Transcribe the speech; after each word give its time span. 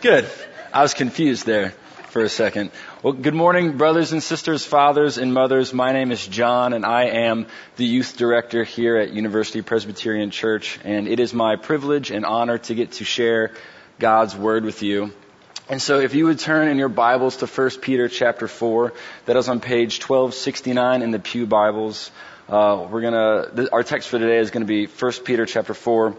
Good. 0.00 0.26
I 0.72 0.80
was 0.80 0.94
confused 0.94 1.44
there 1.44 1.74
for 2.08 2.22
a 2.22 2.28
second. 2.30 2.70
Well, 3.02 3.12
good 3.12 3.34
morning, 3.34 3.76
brothers 3.76 4.12
and 4.12 4.22
sisters, 4.22 4.64
fathers 4.64 5.18
and 5.18 5.34
mothers. 5.34 5.74
My 5.74 5.92
name 5.92 6.10
is 6.10 6.26
John, 6.26 6.72
and 6.72 6.86
I 6.86 7.08
am 7.08 7.46
the 7.76 7.84
youth 7.84 8.16
director 8.16 8.64
here 8.64 8.96
at 8.96 9.12
University 9.12 9.60
Presbyterian 9.60 10.30
Church. 10.30 10.78
And 10.84 11.06
it 11.06 11.20
is 11.20 11.34
my 11.34 11.56
privilege 11.56 12.10
and 12.10 12.24
honor 12.24 12.56
to 12.56 12.74
get 12.74 12.92
to 12.92 13.04
share 13.04 13.52
God's 13.98 14.34
word 14.34 14.64
with 14.64 14.82
you. 14.82 15.12
And 15.68 15.82
so, 15.82 16.00
if 16.00 16.14
you 16.14 16.24
would 16.24 16.38
turn 16.38 16.68
in 16.68 16.78
your 16.78 16.88
Bibles 16.88 17.36
to 17.38 17.46
1 17.46 17.70
Peter 17.82 18.08
chapter 18.08 18.48
4, 18.48 18.94
that 19.26 19.36
is 19.36 19.50
on 19.50 19.60
page 19.60 20.00
1269 20.00 21.02
in 21.02 21.10
the 21.10 21.18
Pew 21.18 21.44
Bibles. 21.44 22.10
Uh, 22.48 22.88
we're 22.90 23.02
gonna. 23.02 23.68
Our 23.70 23.82
text 23.82 24.08
for 24.08 24.18
today 24.18 24.38
is 24.38 24.50
going 24.50 24.62
to 24.62 24.66
be 24.66 24.86
1 24.86 25.12
Peter 25.24 25.44
chapter 25.44 25.74
4 25.74 26.16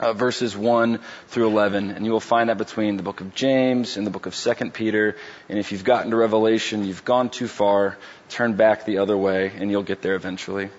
uh, 0.00 0.12
verses 0.12 0.56
1 0.56 1.00
through 1.28 1.48
11. 1.48 1.90
And 1.90 2.04
you 2.04 2.12
will 2.12 2.20
find 2.20 2.48
that 2.48 2.58
between 2.58 2.96
the 2.96 3.02
book 3.02 3.20
of 3.20 3.34
James 3.34 3.96
and 3.96 4.06
the 4.06 4.10
book 4.10 4.26
of 4.26 4.34
2 4.34 4.70
Peter. 4.70 5.16
And 5.48 5.58
if 5.58 5.72
you've 5.72 5.84
gotten 5.84 6.10
to 6.10 6.16
Revelation, 6.16 6.84
you've 6.84 7.04
gone 7.04 7.30
too 7.30 7.48
far, 7.48 7.98
turn 8.28 8.54
back 8.54 8.84
the 8.84 8.98
other 8.98 9.16
way, 9.16 9.52
and 9.54 9.70
you'll 9.70 9.82
get 9.82 10.02
there 10.02 10.14
eventually. 10.14 10.70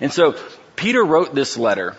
And 0.00 0.12
so, 0.12 0.36
Peter 0.76 1.04
wrote 1.04 1.34
this 1.34 1.56
letter. 1.56 1.96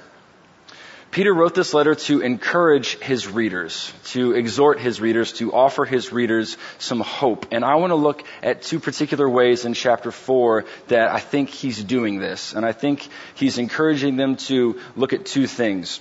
Peter 1.12 1.34
wrote 1.34 1.54
this 1.54 1.73
letter 1.73 1.94
to 1.94 2.21
encourage 2.21 2.98
his 2.99 3.27
readers, 3.27 3.91
to 4.05 4.32
exhort 4.32 4.80
his 4.80 5.02
readers, 5.02 5.34
to 5.34 5.52
offer 5.52 5.84
his 5.84 6.13
readers 6.13 6.57
some 6.80 7.02
hope. 7.02 7.48
And 7.52 7.66
I 7.66 7.76
want 7.76 7.91
to 7.91 7.96
look 7.96 8.23
at 8.41 8.62
two 8.62 8.80
particular 8.80 9.30
ways 9.30 9.66
in 9.66 9.73
chapter 9.73 10.09
4 10.09 10.63
that 10.88 11.12
I 11.12 11.20
think 11.20 11.49
he's 11.49 11.84
doing 11.84 12.20
this. 12.20 12.54
And 12.54 12.66
I 12.66 12.71
think 12.71 13.05
he's 13.35 13.57
encouraging 13.57 14.16
them 14.16 14.38
to 14.48 14.80
look 14.96 15.12
at 15.12 15.26
two 15.26 15.48
things 15.48 15.99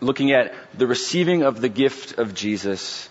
looking 0.00 0.32
at 0.32 0.54
the 0.76 0.86
receiving 0.86 1.42
of 1.42 1.60
the 1.60 1.68
gift 1.68 2.18
of 2.18 2.34
Jesus 2.34 3.08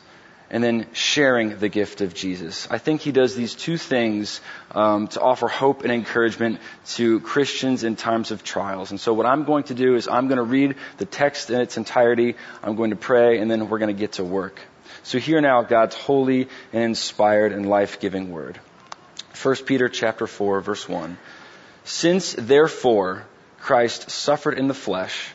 and 0.49 0.63
then 0.63 0.85
sharing 0.93 1.57
the 1.57 1.69
gift 1.69 2.01
of 2.01 2.13
Jesus. 2.13 2.67
I 2.69 2.77
think 2.77 3.01
he 3.01 3.11
does 3.11 3.35
these 3.35 3.55
two 3.55 3.77
things 3.77 4.41
um, 4.71 5.07
to 5.09 5.21
offer 5.21 5.47
hope 5.47 5.83
and 5.83 5.91
encouragement 5.91 6.59
to 6.93 7.19
Christians 7.21 7.83
in 7.83 7.95
times 7.95 8.31
of 8.31 8.43
trials. 8.43 8.91
And 8.91 8.99
so 8.99 9.13
what 9.13 9.25
I'm 9.25 9.43
going 9.45 9.63
to 9.65 9.73
do 9.73 9.95
is 9.95 10.07
I'm 10.07 10.27
going 10.27 10.37
to 10.37 10.43
read 10.43 10.75
the 10.97 11.05
text 11.05 11.49
in 11.49 11.59
its 11.59 11.77
entirety. 11.77 12.35
I'm 12.61 12.75
going 12.75 12.91
to 12.91 12.95
pray, 12.95 13.39
and 13.39 13.49
then 13.49 13.69
we're 13.69 13.79
going 13.79 13.93
to 13.95 13.99
get 13.99 14.13
to 14.13 14.23
work. 14.23 14.59
So 15.03 15.17
hear 15.17 15.41
now 15.41 15.63
God's 15.63 15.95
holy 15.95 16.47
and 16.71 16.83
inspired 16.83 17.51
and 17.51 17.67
life-giving 17.67 18.31
word. 18.31 18.59
1 19.41 19.55
Peter 19.65 19.89
chapter 19.89 20.27
4 20.27 20.61
verse 20.61 20.87
1. 20.87 21.17
Since 21.83 22.33
therefore 22.33 23.25
Christ 23.59 24.09
suffered 24.09 24.57
in 24.57 24.67
the 24.67 24.73
flesh, 24.73 25.34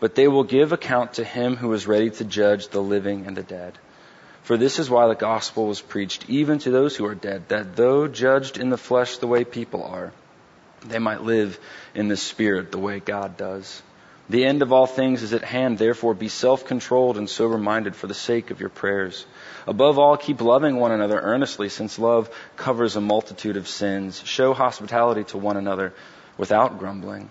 but 0.00 0.14
they 0.14 0.28
will 0.28 0.44
give 0.44 0.72
account 0.72 1.14
to 1.14 1.24
him 1.24 1.56
who 1.56 1.72
is 1.72 1.86
ready 1.86 2.10
to 2.10 2.24
judge 2.24 2.68
the 2.68 2.82
living 2.82 3.26
and 3.26 3.36
the 3.36 3.42
dead. 3.42 3.78
For 4.42 4.56
this 4.56 4.78
is 4.78 4.90
why 4.90 5.08
the 5.08 5.14
gospel 5.14 5.66
was 5.66 5.80
preached 5.80 6.28
even 6.28 6.58
to 6.60 6.70
those 6.70 6.94
who 6.94 7.06
are 7.06 7.14
dead, 7.14 7.48
that 7.48 7.76
though 7.76 8.08
judged 8.08 8.58
in 8.58 8.68
the 8.68 8.76
flesh 8.76 9.16
the 9.16 9.26
way 9.26 9.44
people 9.44 9.82
are, 9.84 10.12
they 10.84 10.98
might 10.98 11.22
live 11.22 11.58
in 11.94 12.08
the 12.08 12.16
spirit 12.16 12.70
the 12.70 12.78
way 12.78 13.00
God 13.00 13.38
does. 13.38 13.82
The 14.28 14.44
end 14.44 14.62
of 14.62 14.72
all 14.72 14.86
things 14.86 15.22
is 15.22 15.34
at 15.34 15.44
hand, 15.44 15.78
therefore 15.78 16.14
be 16.14 16.28
self-controlled 16.28 17.18
and 17.18 17.28
sober-minded 17.28 17.94
for 17.94 18.06
the 18.06 18.14
sake 18.14 18.50
of 18.50 18.60
your 18.60 18.70
prayers. 18.70 19.26
Above 19.66 19.98
all, 19.98 20.16
keep 20.16 20.40
loving 20.40 20.76
one 20.76 20.92
another 20.92 21.20
earnestly, 21.20 21.68
since 21.68 21.98
love 21.98 22.30
covers 22.56 22.96
a 22.96 23.02
multitude 23.02 23.56
of 23.56 23.68
sins. 23.68 24.22
Show 24.24 24.54
hospitality 24.54 25.24
to 25.24 25.38
one 25.38 25.58
another 25.58 25.92
without 26.38 26.78
grumbling. 26.78 27.30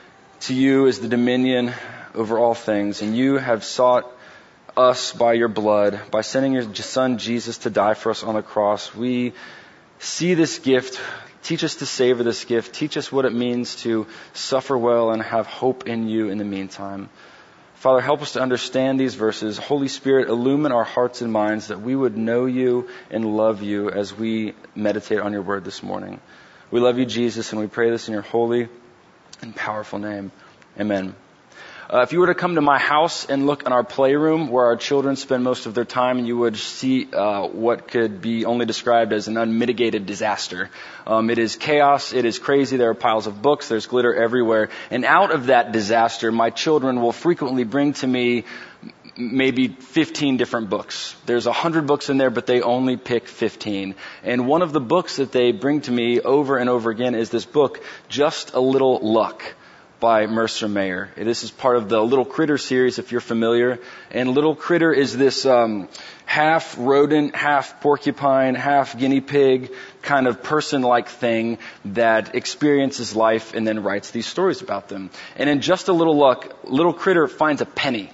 to 0.41 0.55
you 0.55 0.87
is 0.87 0.99
the 0.99 1.07
dominion 1.07 1.71
over 2.15 2.39
all 2.39 2.55
things, 2.55 3.01
and 3.01 3.15
you 3.15 3.37
have 3.37 3.63
sought 3.63 4.11
us 4.75 5.13
by 5.13 5.33
your 5.33 5.47
blood, 5.47 5.99
by 6.09 6.21
sending 6.21 6.53
your 6.53 6.73
son 6.73 7.19
Jesus 7.19 7.59
to 7.59 7.69
die 7.69 7.93
for 7.93 8.09
us 8.09 8.23
on 8.23 8.35
the 8.35 8.41
cross. 8.41 8.93
We 8.95 9.33
see 9.99 10.33
this 10.33 10.57
gift. 10.57 10.99
Teach 11.43 11.63
us 11.63 11.75
to 11.75 11.85
savor 11.85 12.23
this 12.23 12.45
gift. 12.45 12.73
Teach 12.73 12.97
us 12.97 13.11
what 13.11 13.25
it 13.25 13.33
means 13.33 13.75
to 13.83 14.07
suffer 14.33 14.75
well 14.75 15.11
and 15.11 15.21
have 15.21 15.45
hope 15.45 15.87
in 15.87 16.07
you 16.07 16.29
in 16.29 16.39
the 16.39 16.45
meantime. 16.45 17.09
Father, 17.75 18.01
help 18.01 18.21
us 18.21 18.33
to 18.33 18.41
understand 18.41 18.99
these 18.99 19.15
verses. 19.15 19.57
Holy 19.57 19.87
Spirit, 19.87 20.27
illumine 20.27 20.71
our 20.71 20.83
hearts 20.83 21.21
and 21.21 21.31
minds 21.31 21.67
that 21.67 21.81
we 21.81 21.95
would 21.95 22.17
know 22.17 22.45
you 22.45 22.89
and 23.11 23.37
love 23.37 23.61
you 23.61 23.89
as 23.89 24.15
we 24.15 24.53
meditate 24.75 25.19
on 25.19 25.33
your 25.33 25.41
word 25.43 25.65
this 25.65 25.83
morning. 25.83 26.19
We 26.71 26.79
love 26.79 26.97
you, 26.97 27.05
Jesus, 27.05 27.51
and 27.51 27.61
we 27.61 27.67
pray 27.67 27.91
this 27.91 28.07
in 28.07 28.13
your 28.13 28.23
holy 28.23 28.69
and 29.41 29.55
powerful 29.55 29.99
name. 29.99 30.31
Amen. 30.79 31.15
Uh, 31.91 32.03
if 32.03 32.13
you 32.13 32.19
were 32.19 32.27
to 32.27 32.35
come 32.35 32.55
to 32.55 32.61
my 32.61 32.79
house 32.79 33.25
and 33.25 33.45
look 33.45 33.65
in 33.65 33.73
our 33.73 33.83
playroom 33.83 34.47
where 34.47 34.63
our 34.63 34.77
children 34.77 35.17
spend 35.17 35.43
most 35.43 35.65
of 35.65 35.73
their 35.73 35.83
time, 35.83 36.23
you 36.23 36.37
would 36.37 36.55
see 36.55 37.11
uh, 37.11 37.45
what 37.47 37.89
could 37.89 38.21
be 38.21 38.45
only 38.45 38.65
described 38.65 39.11
as 39.11 39.27
an 39.27 39.35
unmitigated 39.35 40.05
disaster. 40.05 40.69
Um, 41.05 41.29
it 41.29 41.37
is 41.37 41.57
chaos. 41.57 42.13
It 42.13 42.23
is 42.23 42.39
crazy. 42.39 42.77
There 42.77 42.91
are 42.91 42.93
piles 42.93 43.27
of 43.27 43.41
books. 43.41 43.67
There's 43.67 43.87
glitter 43.87 44.15
everywhere. 44.15 44.69
And 44.89 45.03
out 45.03 45.31
of 45.31 45.47
that 45.47 45.73
disaster, 45.73 46.31
my 46.31 46.49
children 46.49 47.01
will 47.01 47.11
frequently 47.11 47.65
bring 47.65 47.91
to 47.93 48.07
me 48.07 48.45
maybe 49.17 49.67
15 49.67 50.37
different 50.37 50.69
books. 50.69 51.15
There's 51.25 51.45
100 51.45 51.87
books 51.87 52.09
in 52.09 52.17
there, 52.17 52.29
but 52.29 52.45
they 52.45 52.61
only 52.61 52.97
pick 52.97 53.27
15. 53.27 53.95
And 54.23 54.47
one 54.47 54.61
of 54.61 54.73
the 54.73 54.79
books 54.79 55.17
that 55.17 55.31
they 55.31 55.51
bring 55.51 55.81
to 55.81 55.91
me 55.91 56.19
over 56.19 56.57
and 56.57 56.69
over 56.69 56.89
again 56.89 57.15
is 57.15 57.29
this 57.29 57.45
book, 57.45 57.83
Just 58.09 58.53
a 58.53 58.59
Little 58.59 58.99
Luck 58.99 59.43
by 59.99 60.25
Mercer 60.25 60.67
Mayer. 60.67 61.11
This 61.15 61.43
is 61.43 61.51
part 61.51 61.77
of 61.77 61.87
the 61.87 62.01
Little 62.01 62.25
Critter 62.25 62.57
series, 62.57 62.97
if 62.97 63.11
you're 63.11 63.21
familiar. 63.21 63.79
And 64.09 64.31
Little 64.31 64.55
Critter 64.55 64.91
is 64.91 65.15
this 65.15 65.45
um, 65.45 65.89
half 66.25 66.75
rodent, 66.79 67.35
half 67.35 67.81
porcupine, 67.81 68.55
half 68.55 68.97
guinea 68.97 69.21
pig 69.21 69.71
kind 70.01 70.27
of 70.27 70.41
person-like 70.41 71.07
thing 71.07 71.59
that 71.85 72.33
experiences 72.33 73.15
life 73.15 73.53
and 73.53 73.67
then 73.67 73.83
writes 73.83 74.09
these 74.09 74.25
stories 74.25 74.63
about 74.63 74.87
them. 74.87 75.11
And 75.35 75.47
in 75.47 75.61
Just 75.61 75.87
a 75.87 75.93
Little 75.93 76.17
Luck, 76.17 76.51
Little 76.63 76.93
Critter 76.93 77.27
finds 77.27 77.61
a 77.61 77.67
penny 77.67 78.09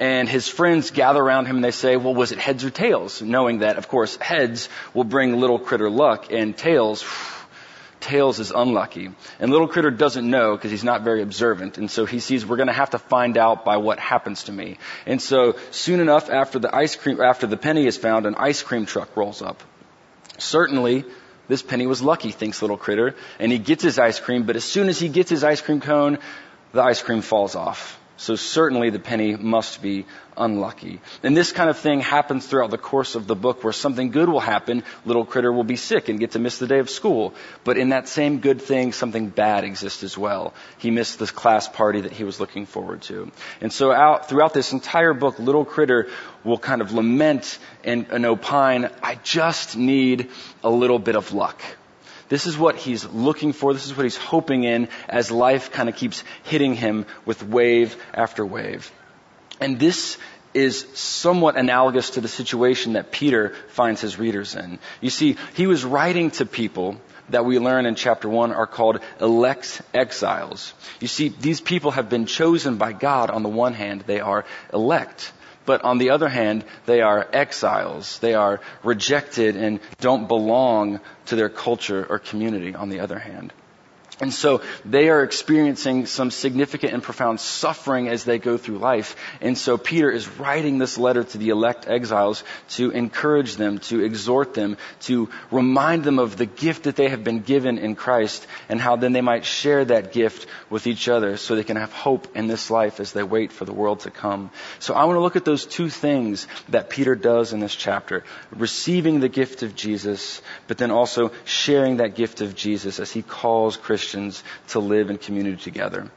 and 0.00 0.26
his 0.26 0.48
friends 0.48 0.90
gather 0.90 1.22
around 1.22 1.44
him 1.44 1.56
and 1.56 1.64
they 1.64 1.70
say, 1.70 1.96
well, 1.96 2.14
was 2.14 2.32
it 2.32 2.38
heads 2.38 2.64
or 2.64 2.70
tails? 2.70 3.20
Knowing 3.20 3.58
that, 3.58 3.76
of 3.76 3.86
course, 3.86 4.16
heads 4.16 4.70
will 4.94 5.04
bring 5.04 5.38
little 5.38 5.58
critter 5.58 5.90
luck 5.90 6.32
and 6.32 6.56
tails, 6.56 7.04
tails 8.00 8.40
is 8.40 8.50
unlucky. 8.50 9.10
And 9.38 9.52
little 9.52 9.68
critter 9.68 9.90
doesn't 9.90 10.28
know 10.28 10.56
because 10.56 10.70
he's 10.70 10.82
not 10.82 11.02
very 11.02 11.20
observant. 11.20 11.76
And 11.76 11.90
so 11.90 12.06
he 12.06 12.18
sees 12.18 12.46
we're 12.46 12.56
going 12.56 12.68
to 12.68 12.72
have 12.72 12.90
to 12.90 12.98
find 12.98 13.36
out 13.36 13.66
by 13.66 13.76
what 13.76 13.98
happens 13.98 14.44
to 14.44 14.52
me. 14.52 14.78
And 15.04 15.20
so 15.20 15.56
soon 15.70 16.00
enough 16.00 16.30
after 16.30 16.58
the 16.58 16.74
ice 16.74 16.96
cream, 16.96 17.20
after 17.20 17.46
the 17.46 17.58
penny 17.58 17.86
is 17.86 17.98
found, 17.98 18.24
an 18.24 18.36
ice 18.36 18.62
cream 18.62 18.86
truck 18.86 19.14
rolls 19.18 19.42
up. 19.42 19.62
Certainly, 20.38 21.04
this 21.46 21.60
penny 21.60 21.86
was 21.86 22.00
lucky, 22.00 22.30
thinks 22.30 22.62
little 22.62 22.78
critter, 22.78 23.16
and 23.38 23.52
he 23.52 23.58
gets 23.58 23.82
his 23.82 23.98
ice 23.98 24.18
cream, 24.18 24.44
but 24.44 24.56
as 24.56 24.64
soon 24.64 24.88
as 24.88 24.98
he 24.98 25.10
gets 25.10 25.28
his 25.28 25.44
ice 25.44 25.60
cream 25.60 25.82
cone, 25.82 26.18
the 26.72 26.80
ice 26.80 27.02
cream 27.02 27.20
falls 27.20 27.54
off 27.54 27.99
So 28.20 28.36
certainly 28.36 28.90
the 28.90 28.98
penny 28.98 29.34
must 29.34 29.80
be 29.80 30.04
unlucky. 30.36 31.00
And 31.22 31.34
this 31.34 31.52
kind 31.52 31.70
of 31.70 31.78
thing 31.78 32.00
happens 32.00 32.46
throughout 32.46 32.70
the 32.70 32.76
course 32.76 33.14
of 33.14 33.26
the 33.26 33.34
book 33.34 33.64
where 33.64 33.72
something 33.72 34.10
good 34.10 34.28
will 34.28 34.40
happen. 34.40 34.82
Little 35.06 35.24
critter 35.24 35.50
will 35.50 35.64
be 35.64 35.76
sick 35.76 36.10
and 36.10 36.20
get 36.20 36.32
to 36.32 36.38
miss 36.38 36.58
the 36.58 36.66
day 36.66 36.80
of 36.80 36.90
school. 36.90 37.32
But 37.64 37.78
in 37.78 37.88
that 37.88 38.08
same 38.08 38.40
good 38.40 38.60
thing, 38.60 38.92
something 38.92 39.30
bad 39.30 39.64
exists 39.64 40.02
as 40.02 40.18
well. 40.18 40.52
He 40.76 40.90
missed 40.90 41.18
this 41.18 41.30
class 41.30 41.66
party 41.66 42.02
that 42.02 42.12
he 42.12 42.24
was 42.24 42.38
looking 42.40 42.66
forward 42.66 43.00
to. 43.04 43.32
And 43.62 43.72
so 43.72 43.90
out, 43.90 44.28
throughout 44.28 44.52
this 44.52 44.74
entire 44.74 45.14
book, 45.14 45.38
little 45.38 45.64
critter 45.64 46.10
will 46.44 46.58
kind 46.58 46.82
of 46.82 46.92
lament 46.92 47.58
and, 47.84 48.06
and 48.10 48.26
opine, 48.26 48.90
I 49.02 49.14
just 49.14 49.78
need 49.78 50.28
a 50.62 50.68
little 50.68 50.98
bit 50.98 51.16
of 51.16 51.32
luck. 51.32 51.62
This 52.30 52.46
is 52.46 52.56
what 52.56 52.76
he's 52.76 53.04
looking 53.04 53.52
for. 53.52 53.74
This 53.74 53.86
is 53.86 53.96
what 53.96 54.04
he's 54.04 54.16
hoping 54.16 54.64
in 54.64 54.88
as 55.08 55.30
life 55.30 55.72
kind 55.72 55.88
of 55.88 55.96
keeps 55.96 56.24
hitting 56.44 56.74
him 56.74 57.04
with 57.26 57.42
wave 57.42 57.96
after 58.14 58.46
wave. 58.46 58.90
And 59.60 59.78
this 59.78 60.16
is 60.54 60.86
somewhat 60.94 61.56
analogous 61.56 62.10
to 62.10 62.20
the 62.20 62.28
situation 62.28 62.94
that 62.94 63.10
Peter 63.10 63.54
finds 63.70 64.00
his 64.00 64.16
readers 64.18 64.54
in. 64.54 64.78
You 65.00 65.10
see, 65.10 65.36
he 65.54 65.66
was 65.66 65.84
writing 65.84 66.30
to 66.32 66.46
people 66.46 67.00
that 67.30 67.44
we 67.44 67.58
learn 67.58 67.84
in 67.84 67.96
chapter 67.96 68.28
1 68.28 68.52
are 68.52 68.66
called 68.66 69.00
elect 69.20 69.82
exiles. 69.92 70.72
You 71.00 71.08
see, 71.08 71.28
these 71.28 71.60
people 71.60 71.90
have 71.92 72.08
been 72.08 72.26
chosen 72.26 72.76
by 72.76 72.92
God 72.92 73.30
on 73.30 73.42
the 73.42 73.48
one 73.48 73.74
hand, 73.74 74.02
they 74.06 74.20
are 74.20 74.44
elect. 74.72 75.32
But 75.70 75.84
on 75.84 75.98
the 75.98 76.10
other 76.10 76.28
hand, 76.28 76.64
they 76.86 77.00
are 77.00 77.24
exiles. 77.32 78.18
They 78.18 78.34
are 78.34 78.58
rejected 78.82 79.54
and 79.54 79.78
don't 80.00 80.26
belong 80.26 80.98
to 81.26 81.36
their 81.36 81.48
culture 81.48 82.04
or 82.10 82.18
community 82.18 82.74
on 82.74 82.88
the 82.88 82.98
other 82.98 83.20
hand. 83.20 83.52
And 84.20 84.34
so 84.34 84.60
they 84.84 85.08
are 85.08 85.22
experiencing 85.22 86.04
some 86.04 86.30
significant 86.30 86.92
and 86.92 87.02
profound 87.02 87.40
suffering 87.40 88.08
as 88.08 88.24
they 88.24 88.38
go 88.38 88.58
through 88.58 88.76
life. 88.76 89.16
And 89.40 89.56
so 89.56 89.78
Peter 89.78 90.10
is 90.10 90.28
writing 90.28 90.76
this 90.76 90.98
letter 90.98 91.24
to 91.24 91.38
the 91.38 91.48
elect 91.48 91.88
exiles 91.88 92.44
to 92.70 92.90
encourage 92.90 93.56
them, 93.56 93.78
to 93.78 94.04
exhort 94.04 94.52
them, 94.52 94.76
to 95.00 95.30
remind 95.50 96.04
them 96.04 96.18
of 96.18 96.36
the 96.36 96.44
gift 96.44 96.82
that 96.82 96.96
they 96.96 97.08
have 97.08 97.24
been 97.24 97.40
given 97.40 97.78
in 97.78 97.96
Christ 97.96 98.46
and 98.68 98.78
how 98.78 98.96
then 98.96 99.12
they 99.14 99.22
might 99.22 99.46
share 99.46 99.86
that 99.86 100.12
gift 100.12 100.46
with 100.68 100.86
each 100.86 101.08
other 101.08 101.38
so 101.38 101.56
they 101.56 101.64
can 101.64 101.78
have 101.78 101.92
hope 101.92 102.36
in 102.36 102.46
this 102.46 102.70
life 102.70 103.00
as 103.00 103.12
they 103.12 103.22
wait 103.22 103.52
for 103.52 103.64
the 103.64 103.72
world 103.72 104.00
to 104.00 104.10
come. 104.10 104.50
So 104.80 104.92
I 104.92 105.04
want 105.04 105.16
to 105.16 105.22
look 105.22 105.36
at 105.36 105.46
those 105.46 105.64
two 105.64 105.88
things 105.88 106.46
that 106.68 106.90
Peter 106.90 107.14
does 107.14 107.54
in 107.54 107.60
this 107.60 107.74
chapter. 107.74 108.24
Receiving 108.50 109.20
the 109.20 109.30
gift 109.30 109.62
of 109.62 109.74
Jesus, 109.74 110.42
but 110.68 110.76
then 110.76 110.90
also 110.90 111.32
sharing 111.46 111.98
that 111.98 112.16
gift 112.16 112.42
of 112.42 112.54
Jesus 112.54 113.00
as 113.00 113.10
he 113.10 113.22
calls 113.22 113.78
Christians 113.78 114.09
Christians 114.10 114.42
to 114.68 114.80
live 114.80 115.08
in 115.08 115.18
community 115.18 115.56
together. 115.56 116.10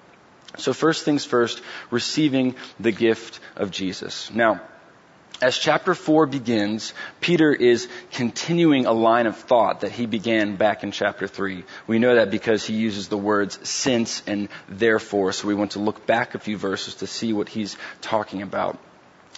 So 0.58 0.74
first 0.74 1.06
things 1.06 1.26
first, 1.26 1.62
receiving 1.92 2.56
the 2.80 2.92
gift 2.92 3.40
of 3.56 3.70
Jesus. 3.70 4.32
Now, 4.34 4.62
as 5.44 5.56
chapter 5.56 5.94
4 5.94 6.26
begins, 6.26 6.96
Peter 7.22 7.54
is 7.54 7.88
continuing 8.14 8.88
a 8.88 8.94
line 8.94 9.28
of 9.28 9.38
thought 9.38 9.82
that 9.82 9.92
he 9.92 10.08
began 10.08 10.56
back 10.56 10.84
in 10.84 10.92
chapter 10.92 11.28
3. 11.28 11.64
We 11.86 12.00
know 12.00 12.16
that 12.16 12.32
because 12.32 12.66
he 12.66 12.74
uses 12.74 13.10
the 13.10 13.18
words 13.18 13.60
since 13.62 14.24
and 14.26 14.50
therefore, 14.68 15.32
so 15.32 15.48
we 15.48 15.54
want 15.54 15.74
to 15.74 15.80
look 15.80 16.08
back 16.08 16.34
a 16.34 16.40
few 16.40 16.58
verses 16.58 16.96
to 16.96 17.08
see 17.08 17.32
what 17.32 17.48
he's 17.48 17.78
talking 18.02 18.42
about. 18.42 18.80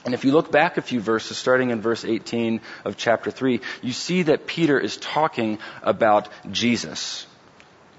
And 0.05 0.13
if 0.13 0.23
you 0.23 0.31
look 0.31 0.49
back 0.49 0.77
a 0.77 0.81
few 0.81 1.01
verses, 1.01 1.37
starting 1.37 1.71
in 1.71 1.81
verse 1.81 2.05
18 2.05 2.61
of 2.85 2.95
chapter 2.95 3.31
3, 3.31 3.59
you 3.81 3.91
see 3.91 4.23
that 4.23 4.47
Peter 4.47 4.79
is 4.79 4.95
talking 4.95 5.59
about 5.83 6.29
Jesus 6.51 7.27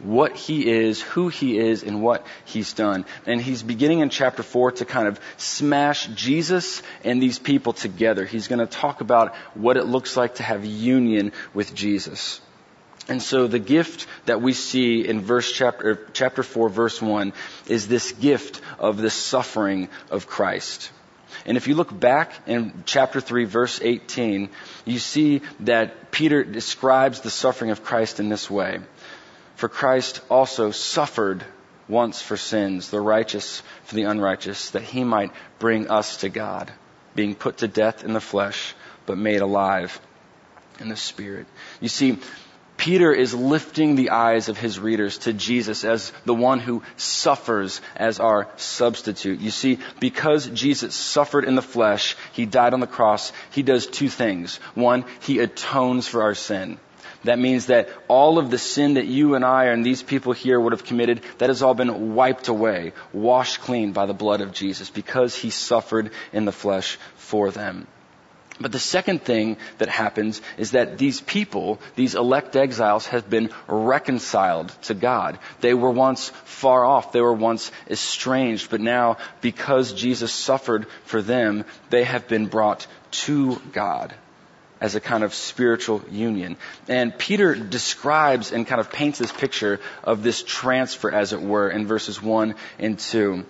what 0.01 0.37
he 0.37 0.69
is, 0.69 1.01
who 1.01 1.29
he 1.29 1.59
is, 1.59 1.83
and 1.83 2.03
what 2.03 2.27
he's 2.45 2.73
done. 2.73 3.05
And 3.27 3.41
he's 3.41 3.63
beginning 3.63 4.01
in 4.01 4.11
chapter 4.11 4.43
4 4.43 4.73
to 4.73 4.85
kind 4.85 5.09
of 5.09 5.21
smash 5.37 6.07
Jesus 6.09 6.83
and 7.05 7.23
these 7.23 7.39
people 7.39 7.73
together. 7.73 8.25
He's 8.25 8.49
going 8.49 8.59
to 8.59 8.67
talk 8.67 9.01
about 9.01 9.35
what 9.55 9.77
it 9.77 9.85
looks 9.85 10.17
like 10.17 10.37
to 10.37 10.43
have 10.43 10.65
union 10.65 11.33
with 11.55 11.75
Jesus. 11.75 12.41
And 13.09 13.23
so 13.23 13.47
the 13.47 13.61
gift 13.61 14.07
that 14.25 14.43
we 14.43 14.53
see 14.53 15.07
in 15.07 15.21
verse 15.21 15.51
chapter, 15.53 16.07
chapter 16.13 16.43
4 16.43 16.69
verse 16.69 17.01
1 17.01 17.33
is 17.69 17.87
this 17.87 18.13
gift 18.13 18.61
of 18.79 18.97
the 18.97 19.11
suffering 19.11 19.89
of 20.11 20.27
Christ. 20.27 20.91
And 21.45 21.57
if 21.57 21.69
you 21.69 21.77
look 21.77 21.97
back 21.97 22.33
in 22.47 22.83
chapter 22.85 23.21
3 23.21 23.45
verse 23.45 23.81
18, 23.81 24.49
you 24.85 24.99
see 24.99 25.43
that 25.61 26.11
Peter 26.11 26.43
describes 26.43 27.21
the 27.21 27.31
suffering 27.31 27.71
of 27.71 27.85
Christ 27.85 28.19
in 28.19 28.29
this 28.29 28.51
way. 28.51 28.81
For 29.57 29.69
Christ 29.69 30.21
also 30.31 30.71
suffered 30.71 31.45
once 31.89 32.21
for 32.21 32.37
sins, 32.37 32.91
the 32.91 33.01
righteous 33.01 33.63
for 33.85 33.95
the 33.95 34.05
unrighteous, 34.05 34.71
that 34.71 34.83
he 34.83 35.03
might 35.03 35.33
bring 35.59 35.89
us 35.89 36.19
to 36.19 36.29
God, 36.29 36.71
being 37.15 37.35
put 37.35 37.59
to 37.59 37.69
death 37.69 38.05
in 38.05 38.13
the 38.13 38.21
flesh, 38.21 38.75
but 39.07 39.19
made 39.19 39.41
alive 39.41 39.99
in 40.79 40.89
the 40.89 40.97
spirit. 40.97 41.47
You 41.81 41.89
see, 41.89 42.19
Peter 42.77 43.13
is 43.13 43.35
lifting 43.35 43.97
the 43.97 44.11
eyes 44.11 44.51
of 44.51 44.59
his 44.59 44.79
readers 44.79 45.19
to 45.19 45.33
Jesus 45.33 45.85
as 45.85 46.13
the 46.27 46.35
one 46.35 46.61
who 46.61 46.83
suffers 46.97 47.81
as 47.97 48.21
our 48.21 48.49
substitute. 48.57 49.41
You 49.41 49.51
see, 49.51 49.79
because 49.99 50.47
Jesus 50.49 50.95
suffered 50.95 51.45
in 51.45 51.55
the 51.55 51.63
flesh, 51.63 52.17
he 52.33 52.45
died 52.45 52.75
on 52.75 52.81
the 52.81 52.87
cross, 52.87 53.33
he 53.53 53.63
does 53.63 53.87
two 53.87 54.11
things. 54.11 54.57
One, 54.75 55.07
he 55.21 55.39
atones 55.39 56.07
for 56.07 56.23
our 56.23 56.35
sin. 56.35 56.79
That 57.27 57.39
means 57.39 57.67
that 57.67 57.89
all 58.09 58.39
of 58.39 58.51
the 58.51 58.59
sin 58.59 58.95
that 58.95 59.07
you 59.07 59.35
and 59.35 59.45
I 59.45 59.67
and 59.67 59.85
these 59.85 60.03
people 60.03 60.33
here 60.33 60.59
would 60.61 60.73
have 60.73 60.85
committed, 60.85 61.23
that 61.39 61.51
has 61.51 61.63
all 61.63 61.75
been 61.75 62.15
wiped 62.15 62.49
away, 62.49 62.93
washed 63.13 63.61
clean 63.61 63.93
by 63.93 64.07
the 64.07 64.15
blood 64.15 64.41
of 64.41 64.53
Jesus 64.53 64.91
because 64.91 65.35
he 65.35 65.51
suffered 65.51 66.11
in 66.33 66.45
the 66.45 66.53
flesh 66.53 66.99
for 67.17 67.51
them. 67.51 67.87
But 68.59 68.73
the 68.73 68.79
second 68.79 69.23
thing 69.23 69.59
that 69.79 69.89
happens 69.89 70.41
is 70.57 70.71
that 70.71 70.97
these 70.97 71.21
people, 71.21 71.79
these 71.95 72.15
elect 72.15 72.57
exiles, 72.57 73.07
have 73.09 73.29
been 73.29 73.51
reconciled 73.69 74.69
to 74.85 74.95
God. 74.95 75.39
They 75.61 75.75
were 75.75 75.91
once 75.91 76.31
far 76.45 76.85
off. 76.85 77.13
They 77.13 77.21
were 77.21 77.35
once 77.35 77.71
estranged. 77.91 78.71
But 78.71 78.81
now, 78.81 79.19
because 79.43 79.93
Jesus 79.93 80.33
suffered 80.33 80.87
for 81.05 81.21
them, 81.21 81.67
they 81.91 82.05
have 82.05 82.29
been 82.29 82.47
brought 82.47 82.87
to 83.27 83.61
God 83.73 84.15
as 84.81 84.95
a 84.95 85.01
kind 85.01 85.25
of 85.25 85.35
spiritual 85.35 86.03
union. 86.11 86.57
And 86.89 87.17
Peter 87.17 87.55
describes 87.55 88.53
and 88.53 88.67
kind 88.67 88.81
of 88.81 88.93
paints 88.93 89.19
this 89.19 89.33
picture 89.33 89.81
of 90.05 90.23
this 90.23 90.43
transfer, 90.43 91.11
as 91.11 91.33
it 91.33 91.41
were, 91.41 91.71
in 91.71 91.87
verses 91.87 92.23
1 92.23 92.55
and 92.79 92.99
2 92.99 93.45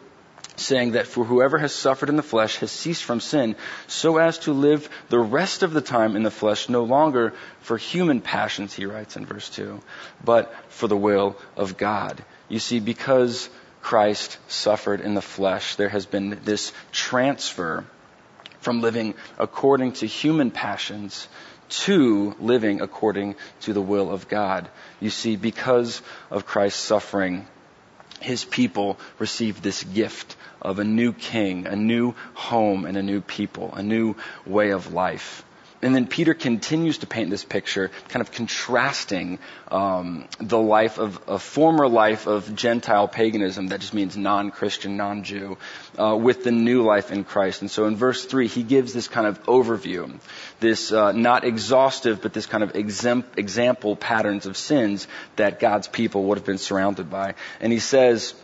saying 0.56 0.92
that 0.92 1.06
for 1.06 1.24
whoever 1.24 1.58
has 1.58 1.74
suffered 1.74 2.08
in 2.08 2.16
the 2.16 2.22
flesh 2.22 2.56
has 2.56 2.70
ceased 2.70 3.04
from 3.04 3.20
sin, 3.20 3.54
so 3.86 4.16
as 4.16 4.38
to 4.38 4.52
live 4.52 4.88
the 5.08 5.18
rest 5.18 5.62
of 5.62 5.72
the 5.72 5.80
time 5.80 6.16
in 6.16 6.22
the 6.22 6.30
flesh, 6.30 6.68
no 6.68 6.84
longer 6.84 7.34
for 7.60 7.76
human 7.76 8.20
passions, 8.20 8.72
he 8.72 8.86
writes 8.86 9.16
in 9.16 9.26
verse 9.26 9.48
2, 9.50 9.80
but 10.24 10.54
for 10.68 10.88
the 10.88 10.96
will 10.96 11.36
of 11.56 11.76
God. 11.76 12.24
You 12.48 12.58
see, 12.58 12.80
because 12.80 13.48
Christ 13.82 14.38
suffered 14.48 15.00
in 15.00 15.14
the 15.14 15.22
flesh, 15.22 15.76
there 15.76 15.88
has 15.88 16.06
been 16.06 16.40
this 16.44 16.72
transfer 16.90 17.84
from 18.66 18.80
living 18.80 19.14
according 19.38 19.92
to 19.92 20.06
human 20.06 20.50
passions 20.50 21.28
to 21.68 22.34
living 22.40 22.80
according 22.80 23.36
to 23.60 23.72
the 23.72 23.80
will 23.80 24.10
of 24.10 24.26
God. 24.26 24.68
You 24.98 25.08
see, 25.08 25.36
because 25.36 26.02
of 26.32 26.46
Christ's 26.46 26.82
suffering, 26.82 27.46
his 28.20 28.44
people 28.44 28.98
received 29.20 29.62
this 29.62 29.84
gift 29.84 30.34
of 30.60 30.80
a 30.80 30.84
new 30.84 31.12
king, 31.12 31.68
a 31.68 31.76
new 31.76 32.16
home, 32.34 32.86
and 32.86 32.96
a 32.96 33.04
new 33.04 33.20
people, 33.20 33.72
a 33.72 33.84
new 33.84 34.16
way 34.44 34.70
of 34.70 34.92
life. 34.92 35.44
And 35.82 35.94
then 35.94 36.06
Peter 36.06 36.32
continues 36.34 36.98
to 36.98 37.06
paint 37.06 37.30
this 37.30 37.44
picture, 37.44 37.90
kind 38.08 38.22
of 38.22 38.32
contrasting 38.32 39.38
um, 39.70 40.26
the 40.40 40.58
life 40.58 40.98
of 40.98 41.20
a 41.28 41.38
former 41.38 41.86
life 41.86 42.26
of 42.26 42.54
Gentile 42.54 43.08
paganism, 43.08 43.68
that 43.68 43.80
just 43.80 43.92
means 43.92 44.16
non-Christian, 44.16 44.96
non-Jew, 44.96 45.58
uh, 45.98 46.16
with 46.16 46.44
the 46.44 46.52
new 46.52 46.82
life 46.82 47.10
in 47.10 47.24
Christ. 47.24 47.60
And 47.60 47.70
so 47.70 47.86
in 47.86 47.96
verse 47.96 48.24
three, 48.24 48.48
he 48.48 48.62
gives 48.62 48.92
this 48.92 49.08
kind 49.08 49.26
of 49.26 49.42
overview, 49.44 50.18
this 50.60 50.92
uh, 50.92 51.12
not 51.12 51.44
exhaustive, 51.44 52.22
but 52.22 52.32
this 52.32 52.46
kind 52.46 52.64
of 52.64 52.74
example 52.74 53.96
patterns 53.96 54.46
of 54.46 54.56
sins 54.56 55.06
that 55.36 55.60
God's 55.60 55.88
people 55.88 56.24
would 56.24 56.38
have 56.38 56.46
been 56.46 56.58
surrounded 56.58 57.10
by. 57.10 57.34
And 57.60 57.72
he 57.72 57.80
says. 57.80 58.34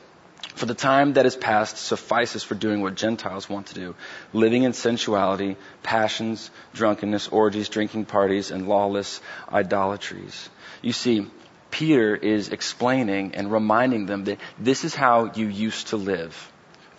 For 0.55 0.67
the 0.67 0.75
time 0.75 1.15
that 1.15 1.27
is 1.27 1.35
past 1.35 1.79
suffices 1.79 2.43
for 2.43 2.55
doing 2.55 2.83
what 2.83 2.95
Gentiles 2.95 3.49
want 3.49 3.69
to 3.69 3.75
do, 3.75 3.95
living 4.33 4.65
in 4.65 4.75
sensuality, 4.75 5.57
passions, 5.83 6.51
drunkenness, 6.75 7.29
orgies, 7.29 7.69
drinking 7.69 8.05
parties, 8.05 8.51
and 8.51 8.69
lawless 8.69 9.21
idolatries. 9.51 10.51
You 10.83 10.93
see, 10.93 11.27
Peter 11.71 12.15
is 12.15 12.51
explaining 12.51 13.35
and 13.35 13.51
reminding 13.51 14.07
them 14.07 14.25
that 14.25 14.39
this 14.59 14.85
is 14.85 14.95
how 14.95 15.33
you 15.35 15.47
used 15.47 15.89
to 15.89 15.97
live 15.97 16.52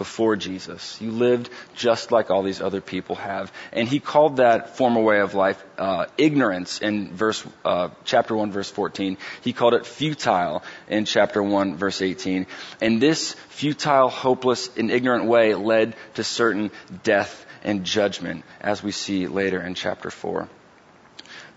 before 0.04 0.36
Jesus. 0.36 1.00
You 1.00 1.12
lived 1.12 1.50
just 1.76 2.12
like 2.12 2.30
all 2.30 2.44
these 2.44 2.62
other 2.62 2.82
people 2.82 3.16
have. 3.16 3.54
And 3.72 3.88
he 3.88 4.02
called 4.02 4.36
that 4.36 4.76
former 4.76 5.00
way 5.00 5.22
of 5.22 5.34
life 5.34 5.64
uh, 5.78 6.08
ignorance 6.18 6.82
in 6.82 7.16
verse 7.16 7.42
uh, 7.64 7.88
chapter 8.04 8.36
1 8.36 8.52
verse 8.52 8.70
14. 8.70 9.18
He 9.44 9.54
called 9.54 9.76
it 9.76 9.86
futile 9.86 10.62
in 10.90 11.06
chapter 11.06 11.42
1 11.42 11.78
verse 11.78 12.02
18. 12.02 12.48
And 12.82 13.02
this 13.02 13.32
futile, 13.48 14.10
hopeless, 14.10 14.70
and 14.76 14.92
ignorant 14.92 15.24
way 15.24 15.56
led 15.56 15.96
to 16.16 16.24
certain 16.26 16.72
death 17.04 17.46
and 17.64 17.86
judgment 17.86 18.44
as 18.60 18.84
we 18.84 18.92
see 18.92 19.28
later 19.28 19.62
in 19.62 19.74
chapter 19.74 20.12
4. 20.12 20.50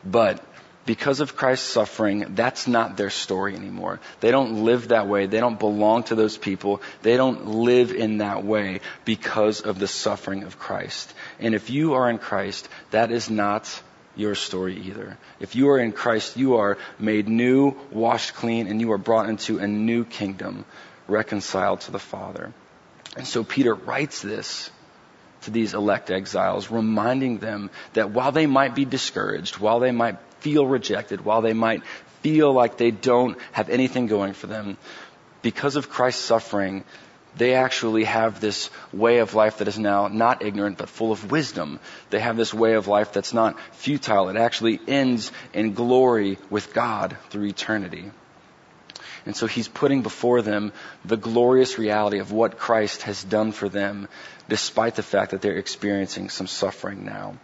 But 0.05 0.41
because 0.87 1.21
of 1.21 1.37
Christ's 1.37 1.69
suffering, 1.69 2.35
that's 2.35 2.66
not 2.69 2.97
their 2.97 3.11
story 3.11 3.57
anymore. 3.57 4.00
They 4.21 4.31
don't 4.31 4.64
live 4.64 4.88
that 4.88 5.09
way. 5.09 5.26
They 5.26 5.40
don't 5.40 5.59
belong 5.59 6.05
to 6.05 6.14
those 6.14 6.38
people. 6.38 6.81
They 7.02 7.16
don't 7.16 7.47
live 7.47 7.93
in 7.93 8.19
that 8.19 8.45
way 8.45 8.81
because 9.05 9.61
of 9.61 9.78
the 9.78 9.88
suffering 9.88 10.45
of 10.45 10.59
Christ. 10.59 11.12
And 11.40 11.55
if 11.55 11.69
you 11.71 11.95
are 11.95 12.09
in 12.09 12.19
Christ, 12.19 12.69
that 12.93 13.11
is 13.11 13.28
not 13.28 13.83
your 14.14 14.35
story 14.35 14.76
either. 14.87 15.19
If 15.40 15.57
you 15.57 15.69
are 15.71 15.78
in 15.78 15.93
Christ, 15.93 16.37
you 16.37 16.57
are 16.57 16.78
made 16.99 17.28
new, 17.28 17.76
washed 17.90 18.35
clean, 18.35 18.69
and 18.69 18.81
you 18.81 18.93
are 18.93 18.99
brought 18.99 19.28
into 19.28 19.59
a 19.59 19.66
new 19.66 20.05
kingdom, 20.05 20.64
reconciled 21.09 21.83
to 21.83 21.90
the 21.90 21.99
Father. 21.99 22.52
And 23.16 23.26
so 23.26 23.45
Peter 23.45 23.75
writes 23.75 24.23
this 24.23 24.71
to 25.43 25.50
these 25.50 25.75
elect 25.75 26.11
exiles, 26.11 26.71
reminding 26.71 27.38
them 27.38 27.71
that 27.93 28.11
while 28.11 28.33
they 28.33 28.47
might 28.47 28.75
be 28.75 28.85
discouraged, 28.85 29.59
while 29.59 29.81
they 29.81 29.93
might 29.93 30.16
feel 30.47 30.65
rejected, 30.65 31.25
while 31.25 31.43
they 31.43 31.55
might 31.55 31.83
feel 32.23 32.53
like 32.53 32.76
they 32.76 32.93
don't 32.93 33.37
have 33.50 33.69
anything 33.69 34.07
going 34.07 34.33
for 34.33 34.47
them, 34.47 34.76
because 35.43 35.75
of 35.75 35.91
Christ's 35.91 36.23
suffering, 36.23 36.85
they 37.37 37.55
actually 37.55 38.05
have 38.05 38.41
this 38.41 38.71
way 38.93 39.19
of 39.19 39.35
life 39.35 39.59
that 39.59 39.67
is 39.67 39.76
now 39.76 40.07
not 40.07 40.43
ignorant 40.43 40.79
but 40.79 40.88
full 40.88 41.11
of 41.11 41.33
wisdom. 41.33 41.81
They 42.11 42.21
have 42.21 42.37
this 42.37 42.55
way 42.55 42.75
of 42.75 42.87
life 42.87 43.12
that's 43.12 43.35
not 43.35 43.59
futile. 43.73 44.29
It 44.29 44.37
actually 44.37 44.79
ends 44.87 45.33
in 45.53 45.75
glory 45.75 46.38
with 46.49 46.73
God 46.73 47.17
through 47.31 47.47
eternity. 47.47 48.05
And 49.26 49.35
so 49.35 49.49
he's 49.49 49.67
putting 49.67 50.03
before 50.03 50.43
them 50.43 50.73
the 51.05 51.17
glorious 51.17 51.76
reality 51.76 52.21
of 52.21 52.31
what 52.31 52.57
Christ 52.57 53.03
has 53.03 53.25
done 53.25 53.50
for 53.50 53.69
them, 53.69 54.07
despite 54.49 54.95
the 54.95 55.03
fact 55.03 55.33
that 55.33 55.43
they're 55.43 55.59
experiencing 55.59 56.29
some 56.31 56.47
suffering 56.47 57.05
now. 57.05 57.35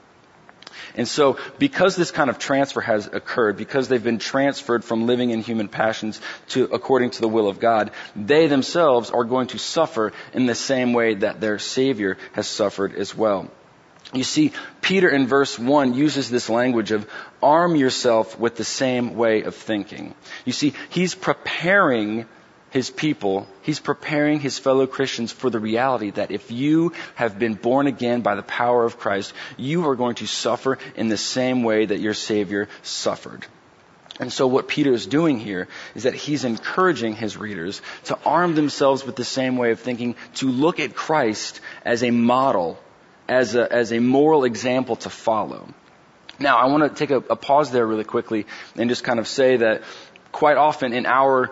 And 0.95 1.09
so, 1.09 1.39
because 1.59 1.97
this 1.97 2.11
kind 2.11 2.31
of 2.31 2.39
transfer 2.39 2.81
has 2.81 3.07
occurred, 3.07 3.57
because 3.57 3.89
they've 3.89 4.03
been 4.03 4.19
transferred 4.19 4.85
from 4.85 5.07
living 5.07 5.31
in 5.31 5.41
human 5.41 5.69
passions 5.69 6.21
to 6.51 6.65
according 6.65 7.11
to 7.11 7.21
the 7.21 7.29
will 7.29 7.49
of 7.49 7.61
God, 7.61 7.91
they 8.17 8.47
themselves 8.47 9.11
are 9.11 9.25
going 9.25 9.49
to 9.49 9.59
suffer 9.59 10.13
in 10.33 10.47
the 10.47 10.55
same 10.55 10.93
way 10.93 11.15
that 11.15 11.41
their 11.41 11.59
Savior 11.59 12.19
has 12.33 12.47
suffered 12.47 12.95
as 12.95 13.15
well. 13.15 13.51
You 14.13 14.25
see, 14.25 14.53
Peter 14.83 15.09
in 15.09 15.27
verse 15.27 15.59
1 15.59 15.95
uses 15.95 16.29
this 16.29 16.51
language 16.51 16.91
of 16.91 17.09
arm 17.43 17.77
yourself 17.77 18.39
with 18.39 18.57
the 18.57 18.65
same 18.65 19.15
way 19.15 19.43
of 19.43 19.55
thinking. 19.55 20.15
You 20.45 20.53
see, 20.53 20.75
he's 20.91 21.15
preparing 21.15 22.27
his 22.73 22.89
people, 22.89 23.47
he's 23.61 23.81
preparing 23.81 24.41
his 24.41 24.59
fellow 24.59 24.87
Christians 24.87 25.31
for 25.31 25.51
the 25.51 25.61
reality 25.61 26.11
that 26.13 26.31
if 26.31 26.51
you 26.51 26.93
have 27.15 27.39
been 27.39 27.53
born 27.53 27.87
again 27.87 28.23
by 28.23 28.35
the 28.35 28.43
power 28.43 28.85
of 28.85 28.99
Christ, 28.99 29.35
you 29.59 29.87
are 29.89 29.95
going 29.95 30.15
to 30.17 30.27
suffer 30.27 30.79
in 30.97 31.09
the 31.09 31.19
same 31.19 31.65
way 31.65 31.85
that 31.85 32.01
your 32.01 32.15
Savior 32.15 32.71
suffered. 32.83 33.47
And 34.19 34.33
so 34.33 34.47
what 34.47 34.69
Peter 34.69 34.91
is 34.91 35.07
doing 35.07 35.39
here 35.39 35.69
is 35.95 36.05
that 36.05 36.15
he's 36.15 36.45
encouraging 36.45 37.15
his 37.15 37.37
readers 37.37 37.83
to 38.05 38.19
arm 38.25 38.55
themselves 38.55 39.05
with 39.05 39.17
the 39.17 39.25
same 39.25 39.59
way 39.59 39.71
of 39.73 39.81
thinking, 39.81 40.17
to 40.37 40.49
look 40.49 40.81
at 40.81 40.95
Christ 40.95 41.61
as 41.85 42.03
a 42.03 42.11
model, 42.11 42.81
as 43.29 43.55
a, 43.55 43.71
as 43.71 43.93
a 43.93 43.99
moral 43.99 44.45
example 44.45 44.97
to 44.97 45.11
follow. 45.11 45.69
Now, 46.39 46.57
I 46.57 46.67
want 46.67 46.85
to 46.85 46.99
take 46.99 47.11
a, 47.11 47.17
a 47.17 47.37
pause 47.37 47.71
there 47.71 47.87
really 47.87 48.05
quickly 48.05 48.47
and 48.77 48.89
just 48.89 49.05
kind 49.05 49.19
of 49.19 49.29
say 49.29 49.59
that 49.59 49.83
quite 50.31 50.57
often 50.57 50.95
in 50.95 51.05
our 51.05 51.51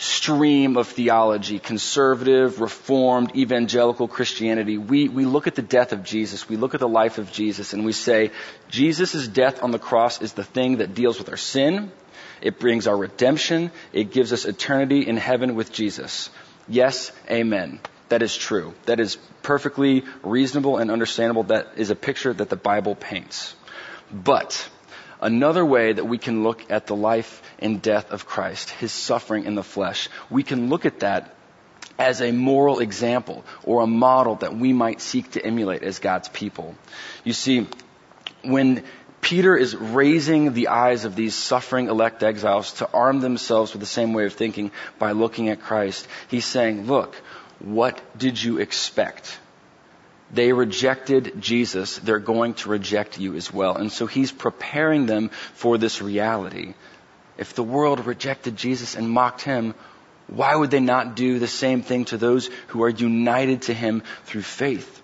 stream 0.00 0.78
of 0.78 0.88
theology, 0.88 1.58
conservative, 1.58 2.58
reformed, 2.58 3.36
evangelical 3.36 4.08
Christianity, 4.08 4.78
we, 4.78 5.10
we 5.10 5.26
look 5.26 5.46
at 5.46 5.54
the 5.54 5.62
death 5.62 5.92
of 5.92 6.02
Jesus, 6.04 6.48
we 6.48 6.56
look 6.56 6.72
at 6.72 6.80
the 6.80 6.88
life 6.88 7.18
of 7.18 7.30
Jesus, 7.30 7.74
and 7.74 7.84
we 7.84 7.92
say, 7.92 8.30
Jesus' 8.70 9.28
death 9.28 9.62
on 9.62 9.72
the 9.72 9.78
cross 9.78 10.22
is 10.22 10.32
the 10.32 10.42
thing 10.42 10.78
that 10.78 10.94
deals 10.94 11.18
with 11.18 11.28
our 11.28 11.36
sin, 11.36 11.92
it 12.40 12.58
brings 12.58 12.86
our 12.86 12.96
redemption, 12.96 13.70
it 13.92 14.10
gives 14.10 14.32
us 14.32 14.46
eternity 14.46 15.06
in 15.06 15.18
heaven 15.18 15.54
with 15.54 15.70
Jesus. 15.70 16.30
Yes, 16.66 17.12
amen. 17.30 17.78
That 18.08 18.22
is 18.22 18.34
true. 18.34 18.72
That 18.86 19.00
is 19.00 19.16
perfectly 19.42 20.04
reasonable 20.22 20.78
and 20.78 20.90
understandable. 20.90 21.44
That 21.44 21.74
is 21.76 21.90
a 21.90 21.94
picture 21.94 22.32
that 22.32 22.48
the 22.48 22.56
Bible 22.56 22.94
paints. 22.94 23.54
But, 24.10 24.68
another 25.20 25.64
way 25.64 25.92
that 25.92 26.04
we 26.04 26.18
can 26.18 26.42
look 26.42 26.70
at 26.70 26.86
the 26.86 26.96
life 26.96 27.42
and 27.58 27.80
death 27.80 28.10
of 28.10 28.26
Christ, 28.26 28.70
his 28.70 28.92
suffering 28.92 29.44
in 29.44 29.54
the 29.54 29.62
flesh. 29.62 30.08
We 30.28 30.42
can 30.42 30.68
look 30.68 30.86
at 30.86 31.00
that 31.00 31.34
as 31.98 32.22
a 32.22 32.32
moral 32.32 32.80
example 32.80 33.44
or 33.62 33.82
a 33.82 33.86
model 33.86 34.36
that 34.36 34.56
we 34.56 34.72
might 34.72 35.00
seek 35.00 35.32
to 35.32 35.44
emulate 35.44 35.82
as 35.82 35.98
God's 35.98 36.28
people. 36.30 36.74
You 37.24 37.34
see, 37.34 37.68
when 38.42 38.84
Peter 39.20 39.54
is 39.54 39.76
raising 39.76 40.54
the 40.54 40.68
eyes 40.68 41.04
of 41.04 41.14
these 41.14 41.34
suffering 41.34 41.88
elect 41.88 42.22
exiles 42.22 42.72
to 42.74 42.90
arm 42.90 43.20
themselves 43.20 43.72
with 43.72 43.80
the 43.80 43.86
same 43.86 44.14
way 44.14 44.24
of 44.24 44.32
thinking 44.32 44.70
by 44.98 45.12
looking 45.12 45.50
at 45.50 45.60
Christ, 45.60 46.08
he's 46.28 46.46
saying, 46.46 46.86
look, 46.86 47.14
what 47.58 48.00
did 48.18 48.42
you 48.42 48.58
expect? 48.58 49.38
They 50.32 50.52
rejected 50.52 51.40
Jesus. 51.40 51.98
They're 51.98 52.18
going 52.18 52.54
to 52.54 52.68
reject 52.68 53.18
you 53.18 53.34
as 53.34 53.52
well. 53.52 53.76
And 53.76 53.90
so 53.90 54.06
he's 54.06 54.30
preparing 54.30 55.06
them 55.06 55.30
for 55.54 55.76
this 55.76 56.00
reality. 56.00 56.74
If 57.36 57.54
the 57.54 57.62
world 57.62 58.06
rejected 58.06 58.56
Jesus 58.56 58.94
and 58.94 59.10
mocked 59.10 59.42
him, 59.42 59.74
why 60.28 60.54
would 60.54 60.70
they 60.70 60.80
not 60.80 61.16
do 61.16 61.38
the 61.38 61.48
same 61.48 61.82
thing 61.82 62.04
to 62.06 62.16
those 62.16 62.48
who 62.68 62.82
are 62.84 62.88
united 62.88 63.62
to 63.62 63.74
him 63.74 64.02
through 64.24 64.42
faith? 64.42 65.02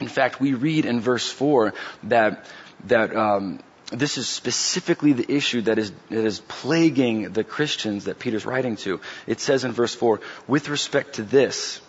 In 0.00 0.08
fact, 0.08 0.40
we 0.40 0.54
read 0.54 0.86
in 0.86 1.00
verse 1.00 1.30
4 1.30 1.74
that, 2.04 2.46
that, 2.86 3.14
um, 3.14 3.60
this 3.92 4.16
is 4.16 4.26
specifically 4.26 5.12
the 5.12 5.30
issue 5.30 5.62
that 5.62 5.78
is, 5.78 5.92
that 6.08 6.24
is 6.24 6.40
plaguing 6.40 7.32
the 7.32 7.44
Christians 7.44 8.04
that 8.04 8.18
Peter's 8.18 8.46
writing 8.46 8.76
to. 8.76 9.00
It 9.26 9.40
says 9.40 9.64
in 9.64 9.72
verse 9.72 9.94
4, 9.94 10.20
with 10.48 10.68
respect 10.68 11.16
to 11.16 11.22
this, 11.22 11.80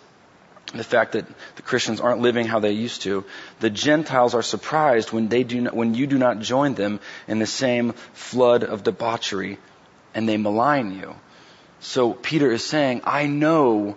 the 0.74 0.84
fact 0.84 1.12
that 1.12 1.26
the 1.56 1.62
Christians 1.62 2.00
aren't 2.00 2.20
living 2.20 2.46
how 2.46 2.58
they 2.58 2.72
used 2.72 3.02
to, 3.02 3.24
the 3.60 3.70
Gentiles 3.70 4.34
are 4.34 4.42
surprised 4.42 5.12
when 5.12 5.28
they 5.28 5.44
do 5.44 5.60
not, 5.60 5.74
when 5.74 5.94
you 5.94 6.06
do 6.06 6.18
not 6.18 6.40
join 6.40 6.74
them 6.74 7.00
in 7.28 7.38
the 7.38 7.46
same 7.46 7.92
flood 8.12 8.64
of 8.64 8.82
debauchery 8.82 9.58
and 10.14 10.28
they 10.28 10.36
malign 10.36 10.98
you. 10.98 11.14
So 11.80 12.12
Peter 12.12 12.50
is 12.50 12.64
saying, 12.64 13.02
I 13.04 13.26
know 13.26 13.96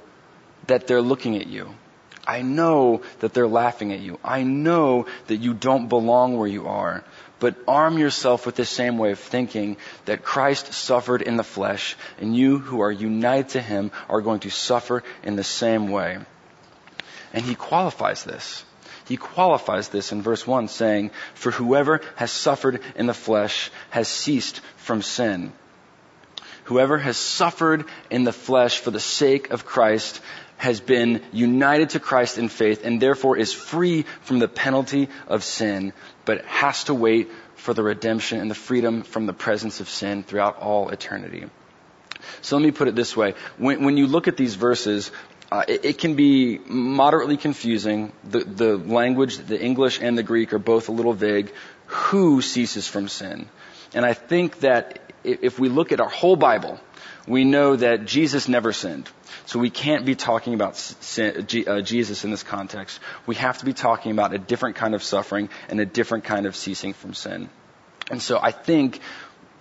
that 0.67 0.85
they're 0.85 1.01
looking 1.01 1.37
at 1.37 1.47
you. 1.47 1.73
I 2.27 2.43
know 2.43 3.01
that 3.21 3.33
they're 3.33 3.47
laughing 3.47 3.91
at 3.91 4.01
you. 4.01 4.19
I 4.23 4.43
know 4.43 5.07
that 5.27 5.37
you 5.37 5.55
don't 5.55 5.87
belong 5.87 6.37
where 6.37 6.47
you 6.47 6.67
are. 6.67 7.03
But 7.39 7.55
arm 7.67 7.97
yourself 7.97 8.45
with 8.45 8.55
the 8.55 8.65
same 8.65 8.97
way 8.97 9.11
of 9.11 9.19
thinking 9.19 9.77
that 10.05 10.23
Christ 10.23 10.73
suffered 10.73 11.21
in 11.21 11.37
the 11.37 11.43
flesh, 11.43 11.95
and 12.19 12.35
you 12.35 12.59
who 12.59 12.81
are 12.81 12.91
united 12.91 13.49
to 13.49 13.61
him 13.61 13.91
are 14.09 14.21
going 14.21 14.41
to 14.41 14.49
suffer 14.49 15.03
in 15.23 15.37
the 15.37 15.43
same 15.43 15.89
way. 15.89 16.19
And 17.33 17.45
he 17.45 17.55
qualifies 17.55 18.23
this. 18.23 18.63
He 19.07 19.17
qualifies 19.17 19.89
this 19.89 20.11
in 20.11 20.21
verse 20.21 20.45
1 20.45 20.67
saying, 20.67 21.11
For 21.33 21.51
whoever 21.51 22.01
has 22.15 22.31
suffered 22.31 22.81
in 22.95 23.07
the 23.07 23.13
flesh 23.13 23.71
has 23.89 24.07
ceased 24.07 24.61
from 24.77 25.01
sin. 25.01 25.51
Whoever 26.65 26.99
has 26.99 27.17
suffered 27.17 27.85
in 28.11 28.23
the 28.23 28.31
flesh 28.31 28.79
for 28.79 28.91
the 28.91 28.99
sake 28.99 29.49
of 29.49 29.65
Christ 29.65 30.21
has 30.57 30.79
been 30.79 31.23
united 31.31 31.91
to 31.91 31.99
Christ 31.99 32.37
in 32.37 32.49
faith 32.49 32.85
and 32.85 33.01
therefore 33.01 33.37
is 33.37 33.53
free 33.53 34.03
from 34.21 34.39
the 34.39 34.47
penalty 34.47 35.09
of 35.27 35.43
sin, 35.43 35.93
but 36.25 36.45
has 36.45 36.83
to 36.83 36.93
wait 36.93 37.31
for 37.55 37.73
the 37.73 37.81
redemption 37.81 38.39
and 38.39 38.51
the 38.51 38.55
freedom 38.55 39.01
from 39.01 39.25
the 39.25 39.33
presence 39.33 39.79
of 39.79 39.89
sin 39.89 40.21
throughout 40.21 40.59
all 40.59 40.89
eternity. 40.89 41.45
So 42.41 42.57
let 42.57 42.63
me 42.63 42.71
put 42.71 42.87
it 42.87 42.95
this 42.95 43.15
way. 43.15 43.35
When, 43.57 43.83
when 43.83 43.97
you 43.97 44.05
look 44.05 44.27
at 44.27 44.37
these 44.37 44.55
verses, 44.55 45.11
uh, 45.51 45.63
it, 45.67 45.85
it, 45.85 45.97
can 45.97 46.15
be 46.15 46.59
moderately 46.67 47.37
confusing. 47.37 48.11
The, 48.23 48.39
the 48.43 48.77
language, 48.77 49.37
the 49.37 49.59
English 49.59 49.99
and 49.99 50.17
the 50.17 50.23
Greek 50.23 50.53
are 50.53 50.59
both 50.59 50.89
a 50.89 50.91
little 50.91 51.13
vague. 51.13 51.51
Who 51.87 52.41
ceases 52.41 52.87
from 52.87 53.07
sin? 53.07 53.49
And 53.93 54.05
I 54.05 54.13
think 54.13 54.59
that 54.59 54.99
if 55.23 55.59
we 55.59 55.69
look 55.69 55.91
at 55.91 55.99
our 55.99 56.09
whole 56.09 56.35
Bible, 56.35 56.79
we 57.27 57.43
know 57.43 57.75
that 57.75 58.05
Jesus 58.05 58.47
never 58.47 58.73
sinned. 58.73 59.09
So 59.45 59.57
we 59.57 59.71
can't 59.71 60.05
be 60.05 60.15
talking 60.15 60.53
about 60.53 60.77
sin, 60.77 61.47
uh, 61.67 61.81
Jesus 61.81 62.23
in 62.23 62.31
this 62.31 62.43
context. 62.43 62.99
We 63.25 63.35
have 63.35 63.57
to 63.59 63.65
be 63.65 63.73
talking 63.73 64.11
about 64.11 64.33
a 64.33 64.37
different 64.37 64.75
kind 64.75 64.93
of 64.93 65.01
suffering 65.01 65.49
and 65.67 65.79
a 65.79 65.85
different 65.85 66.25
kind 66.25 66.45
of 66.45 66.55
ceasing 66.55 66.93
from 66.93 67.15
sin. 67.15 67.49
And 68.11 68.21
so 68.21 68.39
I 68.41 68.51
think, 68.51 68.99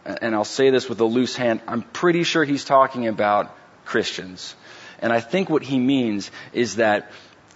and 0.04 0.34
I'll 0.34 0.44
say 0.44 0.68
this 0.70 0.88
with 0.88 1.00
a 1.00 1.04
loose 1.04 1.36
hand, 1.36 1.62
I'm 1.66 1.82
pretty 1.82 2.24
sure 2.24 2.44
he's 2.44 2.64
talking 2.64 3.08
about 3.08 3.54
Christians. 3.84 4.54
And 5.00 5.12
I 5.12 5.20
think 5.20 5.48
what 5.48 5.62
he 5.62 5.78
means 5.78 6.30
is 6.52 6.76
that 6.76 7.10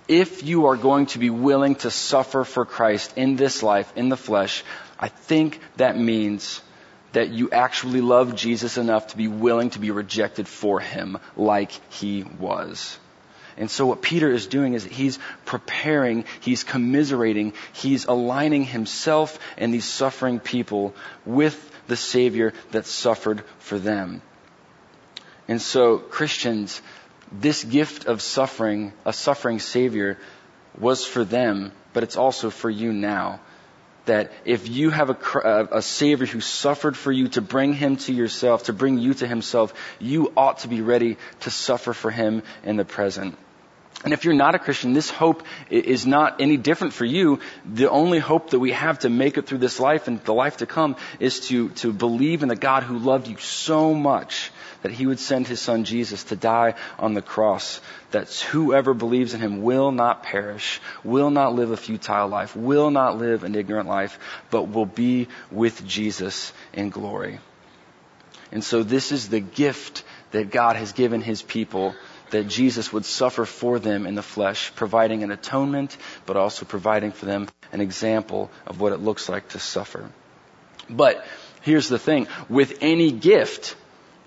if 0.09 0.43
you 0.43 0.67
are 0.67 0.77
going 0.77 1.07
to 1.07 1.19
be 1.19 1.31
willing 1.31 1.77
to 1.77 1.91
suffer 1.91 2.45
for 2.45 2.65
Christ 2.65 3.15
in 3.17 3.37
this 3.37 3.63
life, 3.63 3.93
in 3.97 4.09
the 4.09 4.17
flesh, 4.17 4.65
I 4.99 5.09
think 5.09 5.61
that 5.77 5.97
means 5.97 6.61
that 7.13 7.31
you 7.31 7.51
actually 7.51 8.01
love 8.01 8.35
Jesus 8.35 8.79
enough 8.79 9.09
to 9.09 9.17
be 9.17 9.29
willing 9.29 9.71
to 9.71 9.79
be 9.79 9.91
rejected 9.91 10.49
for 10.49 10.81
him 10.81 11.19
like 11.37 11.71
he 11.93 12.25
was. 12.25 12.99
And 13.57 13.71
so 13.71 13.87
what 13.87 14.01
Peter 14.01 14.31
is 14.31 14.47
doing 14.47 14.75
is 14.75 14.85
he's 14.85 15.19
preparing, 15.45 16.25
he's 16.41 16.65
commiserating, 16.65 17.53
he's 17.75 18.07
aligning 18.07 18.65
himself 18.65 19.39
and 19.59 19.75
these 19.75 19.85
suffering 19.85 20.41
people 20.41 20.95
with 21.27 21.71
the 21.87 21.97
Savior 21.97 22.55
that 22.71 22.87
suffered 22.87 23.45
for 23.59 23.79
them. 23.79 24.23
And 25.49 25.61
so 25.61 25.99
Christians, 25.99 26.81
this 27.33 27.65
gift 27.65 28.07
of 28.07 28.23
suffering, 28.23 28.93
a 29.05 29.12
suffering 29.12 29.59
Savior, 29.59 30.19
was 30.79 31.05
for 31.05 31.25
them, 31.25 31.73
but 31.93 32.03
it's 32.03 32.17
also 32.17 32.51
for 32.51 32.71
you 32.71 32.93
now 32.93 33.41
that 34.05 34.33
if 34.45 34.69
you 34.69 34.91
have 34.91 35.11
a, 35.11 35.69
a, 35.71 35.83
Savior 35.83 36.27
who 36.27 36.41
suffered 36.41 36.97
for 36.97 37.12
you 37.12 37.29
to 37.29 37.41
bring 37.41 37.73
Him 37.73 37.97
to 37.99 38.12
yourself, 38.12 38.65
to 38.65 38.73
bring 38.73 38.99
you 38.99 39.15
to 39.15 39.29
Himself, 39.29 39.73
you 40.01 40.33
ought 40.37 40.59
to 40.59 40.69
be 40.69 40.81
ready 40.81 41.19
to 41.41 41.51
suffer 41.51 41.93
for 41.93 42.11
Him 42.11 42.43
in 42.65 42.77
the 42.77 42.85
present. 42.85 43.39
And 44.05 44.12
if 44.12 44.25
you're 44.25 44.35
not 44.35 44.57
a 44.57 44.59
Christian, 44.59 44.95
this 44.95 45.11
hope 45.11 45.45
is 45.71 46.05
not 46.05 46.41
any 46.41 46.57
different 46.57 46.93
for 46.95 47.05
you. 47.05 47.39
The 47.65 47.89
only 47.89 48.19
hope 48.19 48.51
that 48.51 48.59
we 48.59 48.73
have 48.73 49.01
to 49.01 49.09
make 49.09 49.39
it 49.39 49.47
through 49.47 49.59
this 49.59 49.79
life 49.79 50.09
and 50.09 50.23
the 50.25 50.35
life 50.35 50.57
to 50.57 50.67
come 50.67 50.97
is 51.21 51.47
to, 51.49 51.69
to 51.69 51.93
believe 51.93 52.43
in 52.43 52.49
the 52.49 52.57
God 52.57 52.83
who 52.83 52.99
loved 52.99 53.29
you 53.29 53.37
so 53.37 53.95
much 53.95 54.51
that 54.83 54.93
he 54.93 55.07
would 55.07 55.19
send 55.19 55.47
his 55.47 55.61
son 55.61 55.85
Jesus 55.85 56.25
to 56.25 56.37
die 56.37 56.75
on 56.99 57.15
the 57.15 57.23
cross. 57.23 57.81
That 58.11 58.33
whoever 58.33 58.95
believes 58.95 59.35
in 59.35 59.41
him 59.41 59.62
will 59.62 59.93
not 59.93 60.23
perish, 60.23 60.81
will 61.03 61.31
not 61.31 61.55
live 61.55 61.71
a 61.71 61.77
futile 61.77 62.29
life, 62.29 62.55
will 62.55 62.91
not 62.91 63.19
live 63.19 63.45
an 63.45 63.55
ignorant 63.55 63.89
life, 63.89 64.19
but 64.51 64.71
will 64.71 64.87
be 64.87 65.29
with 65.51 65.87
Jesus 65.87 66.53
in 66.73 66.91
glory. 66.91 67.39
And 68.51 68.62
so 68.62 68.83
this 68.83 69.12
is 69.12 69.29
the 69.29 69.41
gift 69.41 70.05
that 70.33 70.51
God 70.51 70.77
has 70.77 70.93
given 70.93 71.23
his 71.23 71.43
people 71.43 71.95
that 72.31 72.49
Jesus 72.49 72.93
would 72.93 73.05
suffer 73.05 73.45
for 73.45 73.79
them 73.79 74.07
in 74.07 74.15
the 74.15 74.23
flesh, 74.23 74.73
providing 74.75 75.23
an 75.23 75.31
atonement, 75.31 75.97
but 76.27 76.37
also 76.37 76.65
providing 76.65 77.12
for 77.12 77.27
them 77.27 77.49
an 77.73 77.81
example 77.81 78.51
of 78.67 78.81
what 78.81 78.93
it 78.93 79.01
looks 79.01 79.29
like 79.29 79.49
to 79.51 79.59
suffer. 79.59 80.11
But 80.89 81.25
here's 81.62 81.89
the 81.89 81.99
thing. 81.99 82.27
With 82.49 82.79
any 82.81 83.12
gift, 83.12 83.77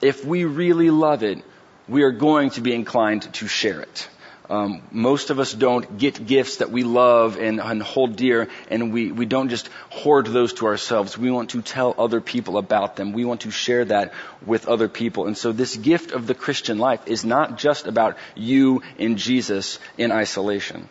if 0.02 0.26
we 0.26 0.46
really 0.46 0.90
love 0.90 1.24
it, 1.24 1.44
we 1.88 2.04
are 2.04 2.12
going 2.12 2.50
to 2.52 2.62
be 2.62 2.74
inclined 2.74 3.34
to 3.36 3.48
share 3.48 3.82
it. 3.82 4.10
Um, 4.50 4.84
most 4.92 5.32
of 5.32 5.40
us 5.40 5.54
don't 5.54 5.98
get 5.98 6.26
gifts 6.26 6.58
that 6.58 6.70
we 6.70 6.84
love 6.84 7.38
and, 7.38 7.60
and 7.60 7.82
hold 7.82 8.16
dear, 8.16 8.48
and 8.70 8.94
we, 8.94 9.12
we 9.12 9.26
don't 9.26 9.50
just 9.50 9.70
hoard 9.90 10.28
those 10.28 10.54
to 10.54 10.68
ourselves. 10.68 11.18
We 11.18 11.32
want 11.32 11.52
to 11.52 11.62
tell 11.62 11.96
other 11.98 12.22
people 12.22 12.58
about 12.58 12.96
them. 12.96 13.14
We 13.14 13.26
want 13.26 13.42
to 13.42 13.52
share 13.52 13.86
that 13.86 14.14
with 14.46 14.68
other 14.68 14.88
people. 14.88 15.26
And 15.26 15.38
so 15.38 15.52
this 15.52 15.76
gift 15.76 16.12
of 16.12 16.28
the 16.28 16.36
Christian 16.36 16.78
life 16.78 17.08
is 17.08 17.26
not 17.26 17.58
just 17.58 17.88
about 17.88 18.18
you 18.36 18.84
and 19.00 19.18
Jesus 19.18 19.80
in 19.98 20.12
isolation. 20.12 20.90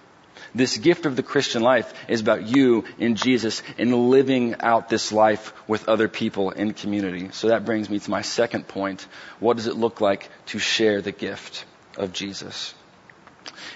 This 0.55 0.77
gift 0.77 1.05
of 1.05 1.17
the 1.17 1.23
Christian 1.23 1.63
life 1.63 1.93
is 2.09 2.21
about 2.21 2.47
you 2.47 2.85
in 2.99 3.17
Jesus 3.17 3.63
and 3.77 4.11
living 4.11 4.57
out 4.61 4.89
this 4.89 5.11
life 5.11 5.53
with 5.69 5.89
other 5.89 6.07
people 6.07 6.51
in 6.51 6.75
community. 6.75 7.31
So 7.33 7.49
that 7.49 7.65
brings 7.65 7.91
me 7.91 7.99
to 7.99 8.11
my 8.11 8.23
second 8.23 8.69
point. 8.69 9.07
What 9.41 9.57
does 9.57 9.67
it 9.67 9.77
look 9.77 10.01
like 10.01 10.31
to 10.47 10.59
share 10.61 11.03
the 11.03 11.11
gift 11.13 11.65
of 11.97 12.13
Jesus? 12.13 12.75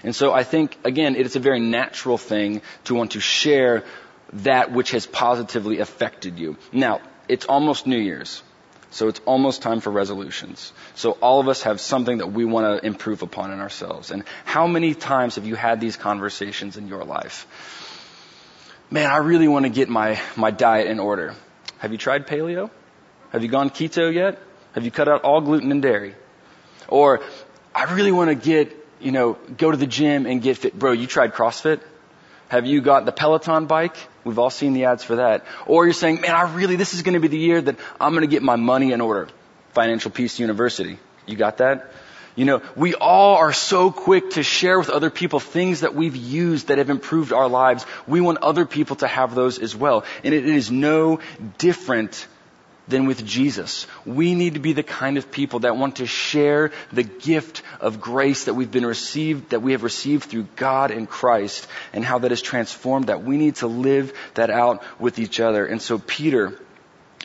And 0.05 0.15
so 0.15 0.33
I 0.33 0.45
think, 0.45 0.79
again, 0.85 1.17
it 1.17 1.27
is 1.27 1.35
a 1.35 1.41
very 1.41 1.61
natural 1.61 2.17
thing 2.17 2.63
to 2.85 2.95
want 2.95 3.13
to 3.13 3.21
share 3.21 3.85
that 4.35 4.71
which 4.71 4.93
has 4.93 5.07
positively 5.07 5.81
affected 5.81 6.39
you. 6.39 6.57
Now, 6.73 7.01
it's 7.29 7.47
almost 7.47 7.87
New 7.87 7.99
Year's. 7.99 8.43
So 8.91 9.09
it's 9.09 9.21
almost 9.27 9.63
time 9.63 9.81
for 9.81 9.91
resolutions. 9.91 10.73
So 10.95 11.13
all 11.13 11.41
of 11.41 11.49
us 11.49 11.63
have 11.63 11.81
something 11.81 12.19
that 12.19 12.29
we 12.29 12.45
want 12.45 12.81
to 12.81 12.87
improve 12.87 13.23
upon 13.23 13.53
in 13.53 13.61
ourselves. 13.61 14.11
And 14.11 14.25
how 14.45 14.67
many 14.67 14.95
times 14.95 15.35
have 15.35 15.47
you 15.47 15.57
had 15.57 15.81
these 15.81 15.97
conversations 15.97 16.77
in 16.77 16.89
your 16.89 17.05
life? 17.05 17.47
Man, 18.91 19.11
I 19.11 19.19
really 19.19 19.49
want 19.49 19.67
to 19.67 19.71
get 19.71 19.89
my, 19.89 20.19
my 20.37 20.51
diet 20.51 20.87
in 20.87 20.99
order. 21.01 21.35
Have 21.79 21.93
you 21.93 21.99
tried 21.99 22.27
paleo? 22.27 22.71
Have 23.31 23.43
you 23.43 23.49
gone 23.49 23.69
keto 23.69 24.13
yet? 24.13 24.41
Have 24.73 24.85
you 24.85 24.91
cut 24.91 25.09
out 25.09 25.23
all 25.23 25.43
gluten 25.43 25.71
and 25.71 25.83
dairy? 25.83 26.15
Or, 26.89 27.21
I 27.75 27.95
really 27.95 28.13
want 28.13 28.31
to 28.31 28.35
get 28.35 28.75
you 29.01 29.13
know, 29.13 29.39
go 29.57 29.71
to 29.71 29.77
the 29.77 29.87
gym 29.87 30.27
and 30.27 30.43
get 30.43 30.59
fit. 30.59 30.79
Bro, 30.79 30.93
you 30.93 31.07
tried 31.07 31.33
CrossFit? 31.33 31.81
Have 32.49 32.67
you 32.67 32.81
got 32.81 33.05
the 33.05 33.13
Peloton 33.13 33.67
bike? 33.67 33.97
We've 34.25 34.39
all 34.39 34.51
seen 34.51 34.73
the 34.73 34.87
ads 34.87 35.05
for 35.05 35.17
that. 35.17 35.45
Or 35.67 35.85
you're 35.85 35.93
saying, 35.93 36.23
man, 36.23 36.35
I 36.35 36.55
really, 36.55 36.77
this 36.77 36.95
is 36.95 37.03
going 37.03 37.15
to 37.15 37.21
be 37.21 37.29
the 37.29 37.39
year 37.39 37.61
that 37.61 37.77
I'm 38.01 38.13
going 38.13 38.23
to 38.23 38.31
get 38.31 38.43
my 38.43 38.57
money 38.57 38.93
in 38.93 39.01
order. 39.01 39.29
Financial 39.73 40.11
Peace 40.11 40.39
University. 40.39 40.99
You 41.27 41.37
got 41.37 41.59
that? 41.59 41.93
You 42.35 42.45
know, 42.45 42.63
we 42.77 42.95
all 42.95 43.37
are 43.37 43.53
so 43.53 43.91
quick 43.91 44.31
to 44.31 44.43
share 44.43 44.79
with 44.79 44.91
other 44.91 45.11
people 45.11 45.41
things 45.41 45.81
that 45.81 45.95
we've 45.95 46.15
used 46.15 46.69
that 46.69 46.79
have 46.79 46.89
improved 46.89 47.33
our 47.33 47.49
lives. 47.49 47.85
We 48.07 48.21
want 48.21 48.39
other 48.39 48.65
people 48.65 48.97
to 48.97 49.09
have 49.09 49.35
those 49.35 49.59
as 49.59 49.75
well. 49.75 50.05
And 50.23 50.33
it 50.33 50.47
is 50.47 50.71
no 50.71 51.21
different 51.59 52.27
than 52.89 53.07
with 53.07 53.25
Jesus. 53.25 53.87
We 54.05 54.35
need 54.35 54.55
to 54.55 54.61
be 54.61 54.73
the 54.73 54.83
kind 54.83 55.19
of 55.19 55.31
people 55.31 55.61
that 55.61 55.77
want 55.77 55.97
to 55.97 56.07
share 56.07 56.73
the 56.93 57.03
gift 57.03 57.63
of 57.81 58.01
grace 58.01 58.45
that 58.45 58.55
we've 58.55 58.71
been 58.71 58.87
received, 58.87 59.51
that 59.51 59.61
we 59.61 59.73
have 59.73 59.83
received 59.83 60.25
through 60.25 60.49
God 60.57 60.91
and 60.91 61.09
Christ 61.09 61.69
and 61.93 62.05
how 62.05 62.19
that 62.21 62.31
has 62.31 62.43
transformed 62.43 63.07
that. 63.07 63.23
We 63.23 63.37
need 63.37 63.57
to 63.57 63.67
live 63.67 64.13
that 64.35 64.51
out 64.51 64.83
with 64.99 65.19
each 65.19 65.41
other. 65.41 65.67
And 65.67 65.81
so 65.81 65.99
Peter 65.99 66.59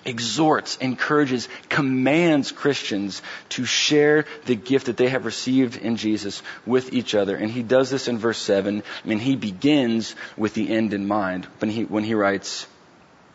exhorts, 0.06 0.78
encourages, 0.78 1.48
commands 1.70 2.52
Christians 2.52 3.22
to 3.50 3.64
share 3.66 4.26
the 4.46 4.56
gift 4.56 4.88
that 4.88 4.98
they 4.98 5.10
have 5.10 5.26
received 5.26 5.78
in 5.78 5.96
Jesus 5.96 6.44
with 6.66 6.94
each 6.94 7.16
other. 7.16 7.36
And 7.36 7.50
he 7.50 7.64
does 7.64 7.90
this 7.90 8.10
in 8.10 8.18
verse 8.18 8.38
7. 8.38 8.84
I 8.84 9.08
mean, 9.08 9.20
he 9.20 9.38
begins 9.38 10.16
with 10.36 10.54
the 10.54 10.74
end 10.74 10.94
in 10.94 11.08
mind 11.08 11.46
when 11.60 11.70
he, 11.70 11.86
when 11.86 12.04
he 12.04 12.16
writes, 12.16 12.68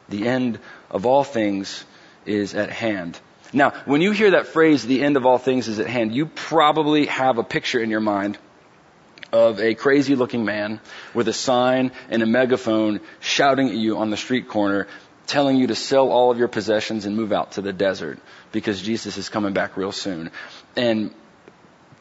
the 0.08 0.26
end 0.26 0.58
of 0.90 1.06
all 1.06 1.24
things 1.24 1.84
is 2.28 2.54
at 2.54 2.70
hand. 2.70 3.18
Now, 3.52 3.70
when 3.86 4.00
you 4.00 4.12
hear 4.12 4.32
that 4.32 4.48
phrase, 4.48 4.84
the 4.84 5.02
end 5.02 5.16
of 5.16 5.24
all 5.24 5.38
things 5.38 5.68
is 5.68 5.78
at 5.78 5.86
hand, 5.86 6.14
you 6.14 6.26
probably 6.26 7.06
have 7.06 7.38
a 7.38 7.42
picture 7.42 7.80
in 7.80 7.90
your 7.90 8.00
mind 8.00 8.38
of 9.32 9.60
a 9.60 9.74
crazy 9.74 10.14
looking 10.14 10.44
man 10.44 10.80
with 11.14 11.28
a 11.28 11.32
sign 11.32 11.92
and 12.10 12.22
a 12.22 12.26
megaphone 12.26 13.00
shouting 13.20 13.68
at 13.68 13.74
you 13.74 13.98
on 13.98 14.10
the 14.10 14.16
street 14.16 14.48
corner, 14.48 14.86
telling 15.26 15.56
you 15.56 15.66
to 15.66 15.74
sell 15.74 16.10
all 16.10 16.30
of 16.30 16.38
your 16.38 16.48
possessions 16.48 17.04
and 17.04 17.16
move 17.16 17.32
out 17.32 17.52
to 17.52 17.62
the 17.62 17.72
desert 17.72 18.18
because 18.52 18.80
Jesus 18.80 19.18
is 19.18 19.28
coming 19.28 19.52
back 19.52 19.76
real 19.76 19.92
soon. 19.92 20.30
And 20.76 21.12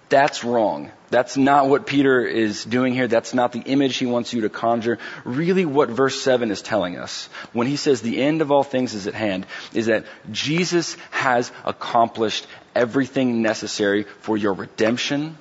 that's 0.09 0.43
wrong. 0.43 0.91
That's 1.09 1.37
not 1.37 1.69
what 1.69 1.85
Peter 1.85 2.25
is 2.25 2.63
doing 2.63 2.93
here. 2.93 3.07
That's 3.07 3.33
not 3.33 3.51
the 3.51 3.61
image 3.61 3.97
he 3.97 4.05
wants 4.05 4.33
you 4.33 4.41
to 4.41 4.49
conjure. 4.49 4.99
Really 5.23 5.65
what 5.65 5.89
verse 5.89 6.21
7 6.21 6.51
is 6.51 6.61
telling 6.61 6.97
us 6.97 7.27
when 7.53 7.67
he 7.67 7.75
says 7.75 8.01
the 8.01 8.21
end 8.21 8.41
of 8.41 8.51
all 8.51 8.63
things 8.63 8.93
is 8.93 9.07
at 9.07 9.13
hand 9.13 9.45
is 9.73 9.85
that 9.87 10.05
Jesus 10.31 10.95
has 11.11 11.51
accomplished 11.65 12.47
everything 12.75 13.41
necessary 13.41 14.03
for 14.21 14.37
your 14.37 14.53
redemption, 14.53 15.37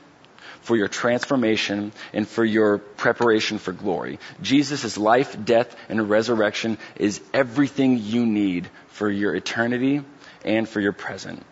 for 0.63 0.77
your 0.77 0.89
transformation, 0.89 1.93
and 2.13 2.27
for 2.27 2.45
your 2.45 2.79
preparation 2.79 3.59
for 3.59 3.73
glory. 3.73 4.19
Jesus' 4.43 4.97
life, 4.97 5.37
death, 5.45 5.77
and 5.89 6.09
resurrection 6.09 6.79
is 6.97 7.21
everything 7.33 7.99
you 7.99 8.25
need 8.25 8.69
for 8.89 9.11
your 9.11 9.35
eternity 9.35 10.03
and 10.45 10.69
for 10.69 10.81
your 10.81 10.93
present. 10.93 11.45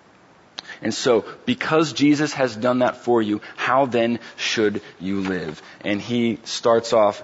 And 0.82 0.92
so, 0.92 1.24
because 1.46 1.92
Jesus 1.92 2.32
has 2.34 2.54
done 2.54 2.80
that 2.80 2.98
for 2.98 3.22
you, 3.22 3.40
how 3.56 3.86
then 3.86 4.18
should 4.36 4.82
you 5.00 5.20
live? 5.20 5.62
And 5.82 6.00
he 6.00 6.38
starts 6.44 6.92
off 6.92 7.22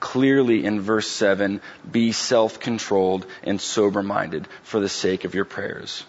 clearly 0.00 0.64
in 0.64 0.80
verse 0.80 1.08
7 1.08 1.60
be 1.90 2.12
self 2.12 2.58
controlled 2.58 3.26
and 3.42 3.60
sober 3.60 4.02
minded 4.02 4.48
for 4.62 4.80
the 4.80 4.88
sake 4.88 5.24
of 5.24 5.34
your 5.34 5.44
prayers. 5.44 6.04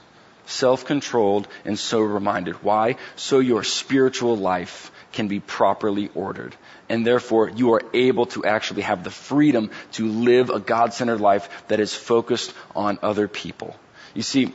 Self 0.45 0.85
controlled 0.85 1.47
and 1.65 1.77
sober 1.77 2.19
minded. 2.19 2.55
Why? 2.63 2.97
So 3.15 3.39
your 3.39 3.63
spiritual 3.63 4.35
life 4.35 4.91
can 5.13 5.27
be 5.27 5.39
properly 5.39 6.09
ordered. 6.15 6.55
And 6.89 7.05
therefore, 7.05 7.49
you 7.49 7.73
are 7.73 7.83
able 7.93 8.25
to 8.27 8.43
actually 8.43 8.81
have 8.81 9.03
the 9.03 9.11
freedom 9.11 9.71
to 9.93 10.07
live 10.07 10.49
a 10.49 10.59
God 10.59 10.93
centered 10.93 11.21
life 11.21 11.47
that 11.67 11.79
is 11.79 11.93
focused 11.93 12.53
on 12.75 12.99
other 13.01 13.27
people. 13.27 13.75
You 14.13 14.23
see, 14.23 14.53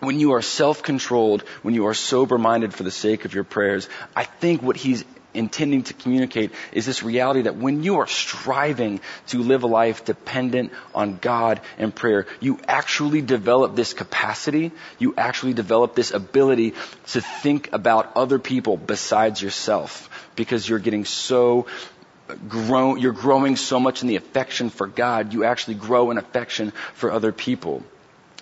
when 0.00 0.20
you 0.20 0.32
are 0.32 0.42
self-controlled, 0.42 1.42
when 1.62 1.74
you 1.74 1.86
are 1.86 1.94
sober-minded 1.94 2.74
for 2.74 2.82
the 2.82 2.90
sake 2.90 3.24
of 3.24 3.34
your 3.34 3.44
prayers, 3.44 3.88
I 4.14 4.24
think 4.24 4.62
what 4.62 4.76
he's 4.76 5.04
intending 5.34 5.82
to 5.82 5.94
communicate 5.94 6.52
is 6.72 6.86
this 6.86 7.02
reality 7.02 7.42
that 7.42 7.56
when 7.56 7.82
you 7.82 7.98
are 7.98 8.06
striving 8.06 9.00
to 9.26 9.42
live 9.42 9.64
a 9.64 9.66
life 9.66 10.04
dependent 10.04 10.72
on 10.94 11.18
God 11.20 11.60
and 11.76 11.94
prayer, 11.94 12.26
you 12.40 12.60
actually 12.68 13.20
develop 13.20 13.74
this 13.74 13.92
capacity, 13.92 14.70
you 14.98 15.14
actually 15.16 15.52
develop 15.52 15.94
this 15.94 16.12
ability 16.12 16.74
to 17.08 17.20
think 17.20 17.72
about 17.72 18.16
other 18.16 18.38
people 18.38 18.76
besides 18.76 19.42
yourself 19.42 20.08
because 20.36 20.68
you're 20.68 20.78
getting 20.78 21.04
so 21.04 21.66
grow, 22.48 22.94
you're 22.94 23.12
growing 23.12 23.56
so 23.56 23.78
much 23.78 24.02
in 24.02 24.08
the 24.08 24.16
affection 24.16 24.70
for 24.70 24.86
God, 24.86 25.32
you 25.32 25.44
actually 25.44 25.74
grow 25.74 26.10
in 26.10 26.18
affection 26.18 26.72
for 26.94 27.10
other 27.10 27.32
people. 27.32 27.82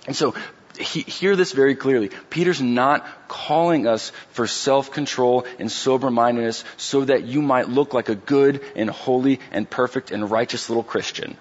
And 0.05 0.15
so, 0.15 0.35
he, 0.77 1.01
hear 1.01 1.35
this 1.35 1.51
very 1.51 1.75
clearly. 1.75 2.09
Peter's 2.29 2.61
not 2.61 3.05
calling 3.27 3.87
us 3.87 4.11
for 4.31 4.47
self-control 4.47 5.45
and 5.59 5.71
sober-mindedness 5.71 6.63
so 6.77 7.05
that 7.05 7.23
you 7.23 7.41
might 7.41 7.69
look 7.69 7.93
like 7.93 8.09
a 8.09 8.15
good 8.15 8.61
and 8.75 8.89
holy 8.89 9.39
and 9.51 9.69
perfect 9.69 10.11
and 10.11 10.29
righteous 10.29 10.69
little 10.69 10.83
Christian. 10.83 11.37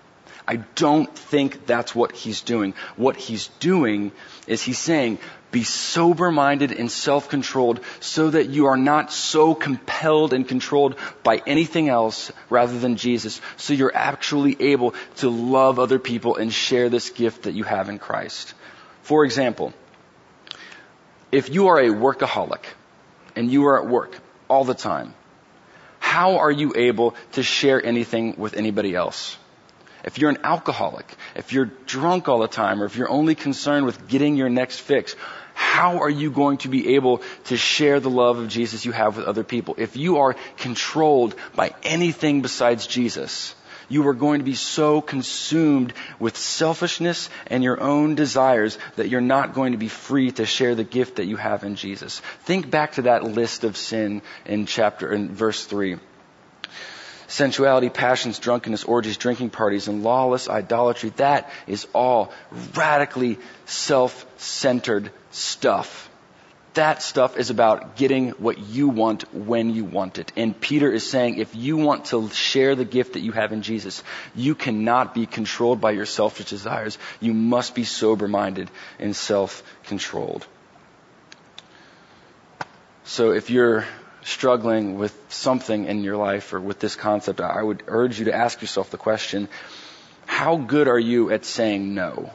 I 0.46 0.56
don't 0.56 1.14
think 1.16 1.66
that's 1.66 1.94
what 1.94 2.12
he's 2.12 2.40
doing. 2.40 2.74
What 2.96 3.16
he's 3.16 3.48
doing 3.60 4.12
is 4.46 4.60
he's 4.60 4.78
saying, 4.78 5.18
be 5.52 5.64
sober 5.64 6.30
minded 6.32 6.72
and 6.72 6.90
self 6.90 7.28
controlled 7.28 7.80
so 8.00 8.30
that 8.30 8.48
you 8.48 8.66
are 8.66 8.76
not 8.76 9.12
so 9.12 9.54
compelled 9.54 10.32
and 10.32 10.48
controlled 10.48 10.96
by 11.22 11.42
anything 11.46 11.88
else 11.88 12.32
rather 12.50 12.78
than 12.78 12.96
Jesus. 12.96 13.40
So 13.56 13.74
you're 13.74 13.94
actually 13.94 14.56
able 14.60 14.94
to 15.16 15.28
love 15.28 15.78
other 15.78 15.98
people 15.98 16.36
and 16.36 16.52
share 16.52 16.88
this 16.88 17.10
gift 17.10 17.42
that 17.42 17.54
you 17.54 17.64
have 17.64 17.88
in 17.88 17.98
Christ. 17.98 18.54
For 19.02 19.24
example, 19.24 19.72
if 21.30 21.48
you 21.50 21.68
are 21.68 21.78
a 21.78 21.88
workaholic 21.88 22.64
and 23.36 23.50
you 23.50 23.66
are 23.66 23.82
at 23.82 23.88
work 23.88 24.18
all 24.48 24.64
the 24.64 24.74
time, 24.74 25.14
how 25.98 26.38
are 26.38 26.50
you 26.50 26.72
able 26.76 27.14
to 27.32 27.42
share 27.42 27.84
anything 27.84 28.34
with 28.36 28.54
anybody 28.54 28.94
else? 28.94 29.38
if 30.04 30.18
you're 30.18 30.30
an 30.30 30.38
alcoholic, 30.44 31.06
if 31.36 31.52
you're 31.52 31.66
drunk 31.86 32.28
all 32.28 32.40
the 32.40 32.48
time, 32.48 32.82
or 32.82 32.86
if 32.86 32.96
you're 32.96 33.10
only 33.10 33.34
concerned 33.34 33.86
with 33.86 34.08
getting 34.08 34.36
your 34.36 34.48
next 34.48 34.80
fix, 34.80 35.14
how 35.54 36.00
are 36.02 36.10
you 36.10 36.30
going 36.30 36.58
to 36.58 36.68
be 36.68 36.94
able 36.94 37.22
to 37.44 37.56
share 37.56 38.00
the 38.00 38.10
love 38.10 38.38
of 38.38 38.48
Jesus 38.48 38.84
you 38.84 38.92
have 38.92 39.16
with 39.16 39.26
other 39.26 39.44
people? 39.44 39.74
If 39.78 39.96
you 39.96 40.18
are 40.18 40.34
controlled 40.56 41.34
by 41.54 41.74
anything 41.82 42.42
besides 42.42 42.86
Jesus, 42.86 43.54
you 43.88 44.06
are 44.08 44.14
going 44.14 44.40
to 44.40 44.44
be 44.44 44.54
so 44.54 45.00
consumed 45.00 45.92
with 46.18 46.36
selfishness 46.36 47.28
and 47.46 47.64
your 47.64 47.80
own 47.80 48.14
desires 48.14 48.78
that 48.96 49.08
you're 49.08 49.20
not 49.20 49.54
going 49.54 49.72
to 49.72 49.78
be 49.78 49.88
free 49.88 50.30
to 50.32 50.46
share 50.46 50.74
the 50.74 50.84
gift 50.84 51.16
that 51.16 51.26
you 51.26 51.36
have 51.36 51.64
in 51.64 51.76
Jesus. 51.76 52.20
Think 52.44 52.70
back 52.70 52.92
to 52.92 53.02
that 53.02 53.24
list 53.24 53.64
of 53.64 53.76
sin 53.76 54.22
in 54.46 54.66
chapter, 54.66 55.12
in 55.12 55.34
verse 55.34 55.64
3 55.64 55.98
sensuality, 57.32 57.88
passions, 57.88 58.38
drunkenness, 58.38 58.84
orgies, 58.84 59.16
drinking 59.16 59.48
parties, 59.48 59.88
and 59.88 60.02
lawless 60.02 60.50
idolatry. 60.50 61.10
That 61.16 61.50
is 61.66 61.86
all 61.94 62.30
radically 62.74 63.38
self-centered 63.64 65.10
stuff. 65.30 66.10
That 66.74 67.02
stuff 67.02 67.36
is 67.36 67.50
about 67.50 67.96
getting 67.96 68.30
what 68.30 68.58
you 68.58 68.88
want 68.88 69.32
when 69.34 69.74
you 69.74 69.84
want 69.84 70.18
it. 70.18 70.32
And 70.36 70.58
Peter 70.58 70.90
is 70.90 71.08
saying 71.08 71.36
if 71.36 71.54
you 71.54 71.76
want 71.76 72.06
to 72.06 72.30
share 72.30 72.74
the 72.74 72.86
gift 72.86 73.12
that 73.12 73.20
you 73.20 73.32
have 73.32 73.52
in 73.52 73.60
Jesus, 73.60 74.02
you 74.34 74.54
cannot 74.54 75.12
be 75.12 75.26
controlled 75.26 75.82
by 75.82 75.90
your 75.90 76.06
selfish 76.06 76.46
desires. 76.46 76.96
You 77.20 77.34
must 77.34 77.74
be 77.74 77.84
sober 77.84 78.26
minded 78.26 78.70
and 78.98 79.14
self 79.14 79.62
controlled. 79.84 80.46
So 83.04 83.32
if 83.32 83.50
you're 83.50 83.84
struggling 84.24 84.96
with 84.96 85.14
something 85.28 85.84
in 85.84 86.02
your 86.02 86.16
life 86.16 86.54
or 86.54 86.60
with 86.60 86.78
this 86.78 86.96
concept, 86.96 87.40
I 87.40 87.62
would 87.62 87.82
urge 87.86 88.18
you 88.18 88.26
to 88.26 88.34
ask 88.34 88.60
yourself 88.62 88.90
the 88.90 88.98
question, 88.98 89.48
how 90.26 90.56
good 90.56 90.88
are 90.88 90.98
you 90.98 91.30
at 91.30 91.44
saying 91.44 91.94
no? 91.94 92.30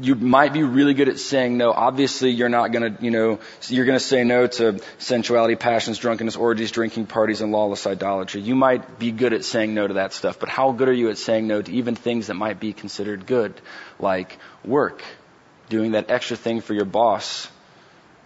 You 0.00 0.16
might 0.16 0.52
be 0.52 0.64
really 0.64 0.94
good 0.94 1.08
at 1.08 1.20
saying 1.20 1.56
no. 1.56 1.72
Obviously, 1.72 2.30
you're 2.30 2.48
not 2.48 2.72
gonna, 2.72 2.96
you 3.00 3.12
know, 3.12 3.38
you're 3.68 3.84
gonna 3.84 4.00
say 4.00 4.24
no 4.24 4.48
to 4.48 4.80
sensuality, 4.98 5.54
passions, 5.54 5.98
drunkenness, 5.98 6.34
orgies, 6.34 6.72
drinking 6.72 7.06
parties, 7.06 7.40
and 7.40 7.52
lawless 7.52 7.86
idolatry. 7.86 8.40
You 8.40 8.56
might 8.56 8.98
be 8.98 9.12
good 9.12 9.32
at 9.32 9.44
saying 9.44 9.72
no 9.72 9.86
to 9.86 9.94
that 9.94 10.12
stuff, 10.12 10.40
but 10.40 10.48
how 10.48 10.72
good 10.72 10.88
are 10.88 10.92
you 10.92 11.10
at 11.10 11.18
saying 11.18 11.46
no 11.46 11.62
to 11.62 11.72
even 11.72 11.94
things 11.94 12.26
that 12.26 12.34
might 12.34 12.58
be 12.58 12.72
considered 12.72 13.24
good, 13.26 13.54
like 14.00 14.36
work, 14.64 15.02
doing 15.68 15.92
that 15.92 16.10
extra 16.10 16.36
thing 16.36 16.60
for 16.60 16.74
your 16.74 16.84
boss, 16.84 17.48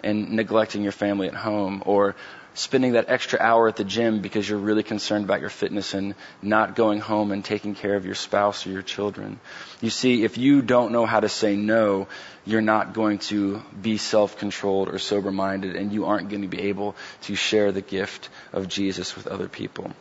and 0.03 0.33
neglecting 0.33 0.83
your 0.83 0.93
family 0.93 1.29
at 1.29 1.35
home 1.35 1.83
or 1.85 2.15
spending 2.57 2.93
that 2.93 3.09
extra 3.09 3.39
hour 3.39 3.69
at 3.69 3.77
the 3.77 3.85
gym 3.85 4.21
because 4.21 4.49
you're 4.49 4.59
really 4.59 4.83
concerned 4.83 5.25
about 5.25 5.41
your 5.41 5.51
fitness 5.51 5.95
and 5.95 6.15
not 6.41 6.75
going 6.75 7.01
home 7.01 7.31
and 7.31 7.45
taking 7.45 7.75
care 7.75 7.95
of 7.95 8.07
your 8.07 8.15
spouse 8.15 8.67
or 8.67 8.71
your 8.71 8.83
children. 8.83 9.39
You 9.81 9.91
see, 9.91 10.25
if 10.25 10.39
you 10.39 10.63
don't 10.63 10.91
know 10.91 11.05
how 11.05 11.21
to 11.21 11.29
say 11.29 11.55
no, 11.55 12.09
you're 12.47 12.63
not 12.63 12.95
going 12.95 13.19
to 13.19 13.63
be 13.81 13.99
self-controlled 13.99 14.89
or 14.89 14.99
sober-minded 14.99 15.77
and 15.77 15.93
you 15.93 16.07
aren't 16.07 16.31
going 16.31 16.43
to 16.43 16.49
be 16.49 16.63
able 16.63 16.97
to 17.23 17.35
share 17.35 17.73
the 17.73 17.83
gift 17.83 18.31
of 18.53 18.69
Jesus 18.69 19.15
with 19.15 19.27
other 19.27 19.49
people. 19.49 19.93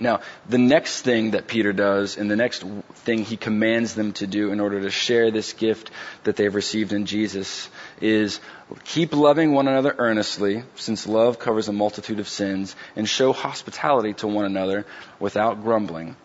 Now, 0.00 0.20
the 0.48 0.58
next 0.58 1.02
thing 1.02 1.32
that 1.32 1.46
Peter 1.46 1.74
does, 1.74 2.16
and 2.16 2.30
the 2.30 2.36
next 2.36 2.64
thing 3.04 3.22
he 3.22 3.36
commands 3.36 3.94
them 3.94 4.12
to 4.14 4.26
do 4.26 4.50
in 4.50 4.58
order 4.58 4.80
to 4.80 4.90
share 4.90 5.30
this 5.30 5.52
gift 5.52 5.90
that 6.24 6.36
they've 6.36 6.54
received 6.54 6.92
in 6.92 7.04
Jesus, 7.04 7.68
is 8.00 8.40
keep 8.84 9.14
loving 9.14 9.52
one 9.52 9.68
another 9.68 9.94
earnestly, 9.98 10.62
since 10.76 11.06
love 11.06 11.38
covers 11.38 11.68
a 11.68 11.72
multitude 11.72 12.18
of 12.18 12.28
sins, 12.28 12.74
and 12.96 13.06
show 13.06 13.34
hospitality 13.34 14.14
to 14.14 14.26
one 14.26 14.46
another 14.46 14.86
without 15.18 15.62
grumbling. 15.62 16.16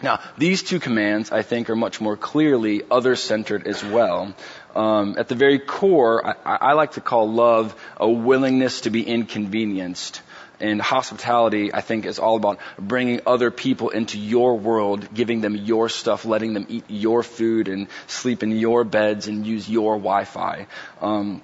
Now, 0.00 0.20
these 0.36 0.62
two 0.62 0.78
commands, 0.78 1.32
I 1.32 1.42
think, 1.42 1.70
are 1.70 1.76
much 1.76 2.00
more 2.00 2.16
clearly 2.16 2.82
other-centered 2.88 3.66
as 3.66 3.84
well. 3.84 4.32
Um, 4.76 5.16
at 5.18 5.26
the 5.26 5.34
very 5.34 5.58
core, 5.58 6.24
I, 6.24 6.70
I 6.70 6.72
like 6.74 6.92
to 6.92 7.00
call 7.00 7.28
love 7.28 7.74
a 7.96 8.08
willingness 8.08 8.82
to 8.82 8.90
be 8.90 9.02
inconvenienced 9.02 10.22
and 10.60 10.80
hospitality, 10.80 11.72
I 11.72 11.80
think, 11.80 12.06
is 12.06 12.18
all 12.18 12.36
about 12.36 12.58
bringing 12.78 13.20
other 13.26 13.50
people 13.50 13.90
into 13.90 14.18
your 14.18 14.58
world, 14.58 15.12
giving 15.14 15.40
them 15.40 15.56
your 15.56 15.88
stuff, 15.88 16.24
letting 16.24 16.54
them 16.54 16.66
eat 16.68 16.84
your 16.88 17.22
food 17.22 17.68
and 17.68 17.88
sleep 18.06 18.42
in 18.42 18.52
your 18.52 18.84
beds 18.84 19.28
and 19.28 19.46
use 19.46 19.68
your 19.68 19.96
Wi-Fi. 19.96 20.66
Um, 21.00 21.42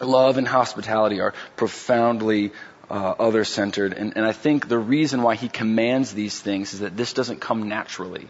love 0.00 0.38
and 0.38 0.48
hospitality 0.48 1.20
are 1.20 1.34
profoundly 1.56 2.52
uh, 2.90 3.14
other-centered, 3.18 3.92
and, 3.92 4.16
and 4.16 4.24
I 4.24 4.32
think 4.32 4.68
the 4.68 4.78
reason 4.78 5.22
why 5.22 5.34
he 5.34 5.48
commands 5.48 6.12
these 6.12 6.40
things 6.40 6.74
is 6.74 6.80
that 6.80 6.96
this 6.96 7.12
doesn't 7.12 7.40
come 7.40 7.68
naturally, 7.68 8.28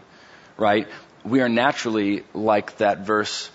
right? 0.57 0.87
We 1.23 1.41
are 1.41 1.49
naturally 1.49 2.23
like 2.33 2.77
that 2.77 2.99
verse 2.99 3.49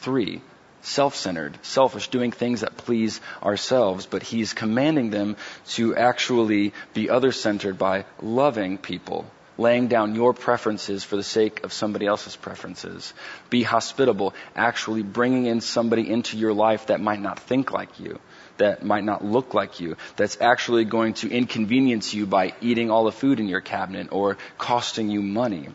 three 0.00 0.42
self-centered, 0.84 1.58
selfish, 1.62 2.08
doing 2.08 2.30
things 2.30 2.60
that 2.60 2.76
please 2.76 3.20
ourselves, 3.42 4.06
but 4.06 4.22
he's 4.22 4.52
commanding 4.52 5.10
them 5.10 5.36
to 5.66 5.96
actually 5.96 6.72
be 6.92 7.10
other-centered 7.10 7.78
by 7.78 8.04
loving 8.22 8.78
people, 8.78 9.24
laying 9.58 9.88
down 9.88 10.14
your 10.14 10.32
preferences 10.34 11.02
for 11.02 11.16
the 11.16 11.22
sake 11.22 11.64
of 11.64 11.72
somebody 11.72 12.06
else's 12.06 12.36
preferences. 12.36 13.14
Be 13.50 13.62
hospitable, 13.62 14.34
actually 14.54 15.02
bringing 15.02 15.46
in 15.46 15.60
somebody 15.60 16.08
into 16.08 16.36
your 16.36 16.52
life 16.52 16.86
that 16.86 17.00
might 17.00 17.20
not 17.20 17.40
think 17.40 17.72
like 17.72 17.98
you 17.98 18.20
that 18.56 18.84
might 18.84 19.04
not 19.04 19.24
look 19.24 19.54
like 19.54 19.80
you, 19.80 19.96
that's 20.16 20.40
actually 20.40 20.84
going 20.84 21.14
to 21.14 21.28
inconvenience 21.28 22.14
you 22.14 22.26
by 22.26 22.54
eating 22.60 22.90
all 22.90 23.04
the 23.04 23.12
food 23.12 23.40
in 23.40 23.48
your 23.48 23.60
cabinet 23.60 24.08
or 24.12 24.38
costing 24.58 25.10
you 25.10 25.22
money. 25.22 25.68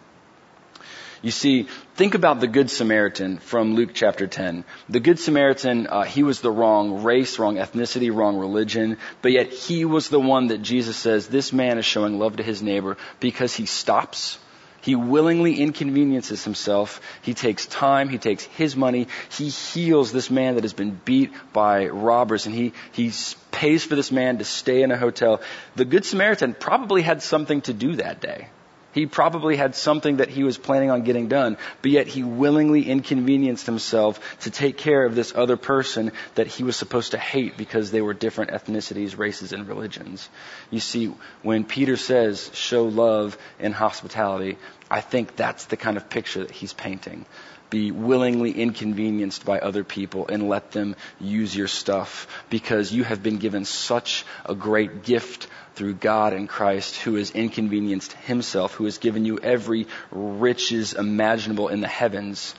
You 1.22 1.32
see, 1.32 1.68
think 1.96 2.16
about 2.16 2.40
the 2.40 2.48
Good 2.48 2.72
Samaritan 2.72 3.40
from 3.40 3.76
Luke 3.76 3.90
chapter 3.94 4.26
10. 4.26 4.64
The 4.88 5.02
Good 5.02 5.20
Samaritan, 5.20 5.88
uh, 5.88 6.04
he 6.04 6.24
was 6.24 6.40
the 6.40 6.52
wrong 6.52 7.04
race, 7.04 7.40
wrong 7.40 7.58
ethnicity, 7.58 8.14
wrong 8.14 8.38
religion, 8.38 8.98
but 9.22 9.34
yet 9.34 9.52
he 9.52 9.84
was 9.84 10.08
the 10.08 10.20
one 10.20 10.48
that 10.48 10.62
Jesus 10.62 10.96
says, 10.96 11.28
this 11.28 11.52
man 11.52 11.78
is 11.78 11.84
showing 11.84 12.20
love 12.20 12.38
to 12.38 12.44
his 12.44 12.62
neighbor 12.62 12.96
because 13.20 13.54
he 13.54 13.66
stops. 13.66 14.38
He 14.82 14.96
willingly 14.96 15.60
inconveniences 15.60 16.46
himself. 16.46 17.02
He 17.22 17.34
takes 17.34 17.66
time. 17.66 18.08
He 18.08 18.18
takes 18.18 18.46
his 18.46 18.78
money. 18.78 19.08
He 19.30 19.50
heals 19.50 20.14
this 20.14 20.32
man 20.32 20.56
that 20.56 20.64
has 20.64 20.74
been 20.74 21.00
beat 21.04 21.34
by 21.52 21.88
robbers 21.88 22.46
and 22.46 22.56
he, 22.56 22.72
he 22.94 23.12
pays 23.52 23.84
for 23.84 23.96
this 23.96 24.12
man 24.12 24.38
to 24.38 24.46
stay 24.46 24.84
in 24.84 24.92
a 24.92 24.98
hotel. 24.98 25.42
The 25.76 25.84
Good 25.84 26.06
Samaritan 26.06 26.54
probably 26.54 27.02
had 27.02 27.22
something 27.22 27.60
to 27.64 27.74
do 27.74 27.98
that 27.98 28.22
day. 28.22 28.48
He 28.94 29.06
probably 29.06 29.56
had 29.56 29.76
something 29.76 30.18
that 30.18 30.30
he 30.30 30.44
was 30.44 30.58
planning 30.58 30.90
on 30.90 31.04
getting 31.04 31.28
done, 31.28 31.58
but 31.82 31.92
yet 31.92 32.08
he 32.08 32.24
willingly 32.24 32.90
inconvenienced 32.90 33.66
himself 33.66 34.40
to 34.42 34.52
take 34.52 34.78
care 34.78 35.06
of 35.06 35.14
this 35.14 35.34
other 35.36 35.58
person 35.58 36.12
that 36.36 36.48
he 36.48 36.64
was 36.64 36.76
supposed 36.76 37.12
to 37.12 37.18
hate 37.18 37.56
because 37.56 37.92
they 37.92 38.02
were 38.02 38.16
different 38.16 38.52
ethnicities, 38.52 39.18
races, 39.18 39.54
and 39.54 39.68
religions. 39.68 40.28
You 40.72 40.80
see, 40.80 41.14
when 41.44 41.66
Peter 41.66 41.98
says, 41.98 42.50
show 42.54 42.86
love 42.86 43.38
and 43.60 43.74
hospitality, 43.74 44.58
I 44.90 45.02
think 45.02 45.36
that's 45.36 45.66
the 45.66 45.78
kind 45.78 45.98
of 45.98 46.10
picture 46.10 46.40
that 46.40 46.52
he's 46.52 46.74
painting 46.74 47.26
be 47.70 47.92
willingly 47.92 48.52
inconvenienced 48.52 49.46
by 49.46 49.60
other 49.60 49.84
people 49.84 50.28
and 50.28 50.50
let 50.50 50.72
them 50.72 50.96
use 51.20 51.56
your 51.56 51.68
stuff 51.68 52.28
because 52.50 52.92
you 52.92 53.04
have 53.04 53.22
been 53.22 53.38
given 53.38 53.66
such 53.66 54.26
a 54.46 54.56
great 54.56 55.04
gift 55.04 55.48
through 55.80 55.94
God 55.94 56.34
and 56.34 56.50
Christ 56.50 56.98
who 56.98 57.16
has 57.16 57.32
inconvenienced 57.32 58.12
himself, 58.12 58.74
who 58.74 58.84
has 58.84 58.98
given 58.98 59.24
you 59.24 59.40
every 59.40 59.88
riches 60.12 60.92
imaginable 60.92 61.70
in 61.70 61.80
the 61.80 61.88
heavens. 61.88 62.54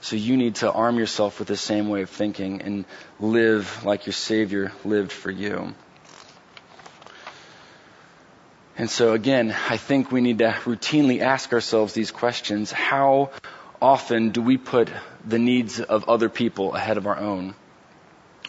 So 0.00 0.16
you 0.16 0.36
need 0.36 0.56
to 0.56 0.72
arm 0.72 0.98
yourself 0.98 1.38
with 1.38 1.46
the 1.46 1.56
same 1.56 1.88
way 1.88 2.02
of 2.02 2.10
thinking 2.10 2.62
and 2.62 2.84
live 3.20 3.84
like 3.84 4.06
your 4.06 4.14
Savior 4.14 4.72
lived 4.84 5.12
for 5.12 5.30
you. 5.30 5.76
And 8.76 8.90
so 8.90 9.12
again, 9.12 9.54
I 9.70 9.76
think 9.76 10.10
we 10.10 10.20
need 10.20 10.38
to 10.38 10.50
routinely 10.64 11.20
ask 11.20 11.52
ourselves 11.52 11.92
these 11.92 12.10
questions. 12.10 12.72
How 12.72 13.30
often 13.80 14.30
do 14.30 14.42
we 14.42 14.56
put 14.56 14.90
the 15.24 15.38
needs 15.38 15.78
of 15.78 16.08
other 16.08 16.28
people 16.28 16.74
ahead 16.74 16.96
of 16.96 17.06
our 17.06 17.16
own? 17.16 17.54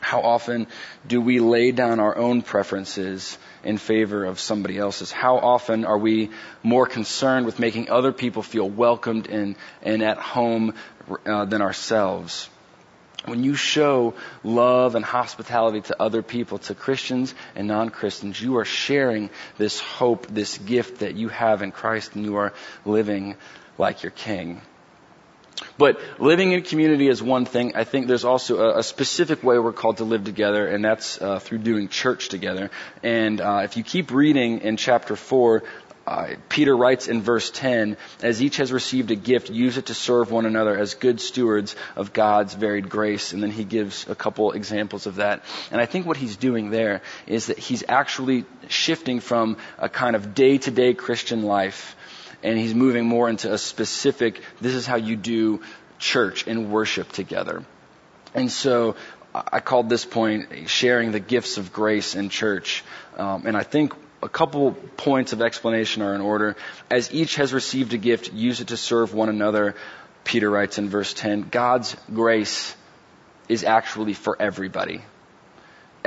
How 0.08 0.22
often 0.22 0.68
do 1.06 1.20
we 1.20 1.42
lay 1.42 1.74
down 1.74 2.00
our 2.00 2.18
own 2.18 2.42
preferences 2.42 3.38
in 3.62 3.78
favor 3.78 4.24
of 4.24 4.40
somebody 4.40 4.78
else's? 4.78 5.12
How 5.12 5.36
often 5.36 5.84
are 5.84 5.98
we 5.98 6.30
more 6.64 6.86
concerned 6.86 7.46
with 7.46 7.60
making 7.60 7.90
other 7.90 8.14
people 8.14 8.42
feel 8.42 8.70
welcomed 8.70 9.28
and, 9.28 9.58
and 9.82 10.02
at 10.02 10.18
home 10.18 10.76
uh, 11.26 11.44
than 11.44 11.62
ourselves? 11.62 12.48
When 13.26 13.44
you 13.44 13.56
show 13.56 14.14
love 14.46 14.96
and 14.96 15.04
hospitality 15.04 15.82
to 15.82 16.02
other 16.02 16.22
people, 16.22 16.60
to 16.60 16.74
Christians 16.74 17.36
and 17.54 17.68
non-Christians, 17.68 18.42
you 18.42 18.56
are 18.60 18.64
sharing 18.64 19.30
this 19.58 19.82
hope, 19.82 20.28
this 20.28 20.58
gift 20.58 21.00
that 21.00 21.18
you 21.18 21.28
have 21.28 21.62
in 21.62 21.74
Christ 21.74 22.16
and 22.16 22.24
you 22.24 22.38
are 22.38 22.54
living 22.86 23.36
like 23.78 24.04
your 24.04 24.12
King. 24.12 24.62
But 25.78 26.00
living 26.20 26.52
in 26.52 26.62
community 26.62 27.08
is 27.08 27.22
one 27.22 27.46
thing. 27.46 27.76
I 27.76 27.84
think 27.84 28.08
there's 28.08 28.26
also 28.26 28.58
a, 28.58 28.80
a 28.80 28.84
specific 28.84 29.44
way 29.44 29.58
we're 29.60 29.74
called 29.74 29.98
to 29.98 30.04
live 30.04 30.24
together, 30.24 30.68
and 30.68 30.84
that's 30.84 31.22
uh, 31.22 31.40
through 31.40 31.60
doing 31.60 31.88
church 31.88 32.30
together. 32.30 32.70
And 33.04 33.42
uh, 33.42 33.62
if 33.64 33.78
you 33.78 33.84
keep 33.84 34.12
reading 34.12 34.62
in 34.62 34.78
chapter 34.78 35.16
4, 35.16 35.64
uh, 36.08 36.36
Peter 36.48 36.76
writes 36.76 37.10
in 37.10 37.22
verse 37.22 37.52
10, 37.52 37.98
as 38.24 38.42
each 38.42 38.58
has 38.58 38.72
received 38.72 39.12
a 39.12 39.16
gift, 39.16 39.50
use 39.50 39.76
it 39.76 39.88
to 39.88 39.94
serve 39.94 40.32
one 40.32 40.46
another 40.46 40.78
as 40.78 40.94
good 40.94 41.20
stewards 41.20 41.76
of 41.98 42.14
God's 42.14 42.54
varied 42.54 42.90
grace. 42.90 43.34
And 43.34 43.44
then 43.44 43.52
he 43.52 43.66
gives 43.66 44.08
a 44.08 44.16
couple 44.16 44.54
examples 44.54 45.06
of 45.06 45.16
that. 45.16 45.44
And 45.70 45.82
I 45.82 45.86
think 45.86 46.06
what 46.06 46.16
he's 46.16 46.38
doing 46.38 46.70
there 46.70 47.02
is 47.26 47.48
that 47.48 47.58
he's 47.58 47.84
actually 47.90 48.46
shifting 48.70 49.20
from 49.20 49.58
a 49.78 49.90
kind 49.90 50.16
of 50.16 50.34
day 50.34 50.58
to 50.60 50.72
day 50.72 50.94
Christian 50.94 51.44
life 51.44 51.97
and 52.44 52.58
he's 52.58 52.74
moving 52.74 53.06
more 53.06 53.30
into 53.30 53.52
a 53.52 53.58
specific, 53.58 54.42
this 54.62 54.74
is 54.74 54.86
how 54.86 54.96
you 54.96 55.16
do 55.16 55.62
church 56.00 56.48
and 56.48 56.72
worship 56.72 57.12
together. 57.12 57.64
And 58.34 58.52
so 58.52 58.96
I 59.34 59.60
called 59.60 59.90
this 59.90 60.06
point 60.06 60.70
sharing 60.70 61.12
the 61.12 61.20
gifts 61.20 61.58
of 61.58 61.74
grace 61.74 62.16
in 62.16 62.30
church. 62.30 62.84
Um, 63.18 63.46
and 63.46 63.58
I 63.58 63.64
think 63.64 63.94
a 64.22 64.30
couple 64.30 64.72
points 64.72 65.34
of 65.34 65.42
explanation 65.42 66.02
are 66.02 66.16
in 66.16 66.22
order. 66.22 66.56
As 66.90 67.14
each 67.14 67.36
has 67.36 67.54
received 67.54 67.94
a 67.94 67.98
gift, 67.98 68.34
use 68.34 68.62
it 68.62 68.70
to 68.70 68.78
serve 68.78 69.14
one 69.14 69.30
another. 69.30 69.76
Peter 70.24 70.50
writes 70.50 70.78
in 70.78 70.90
verse 70.90 71.14
10, 71.14 71.50
God's 71.50 71.96
grace 72.14 72.76
is 73.48 73.64
actually 73.64 74.14
for 74.14 74.40
everybody. 74.40 75.02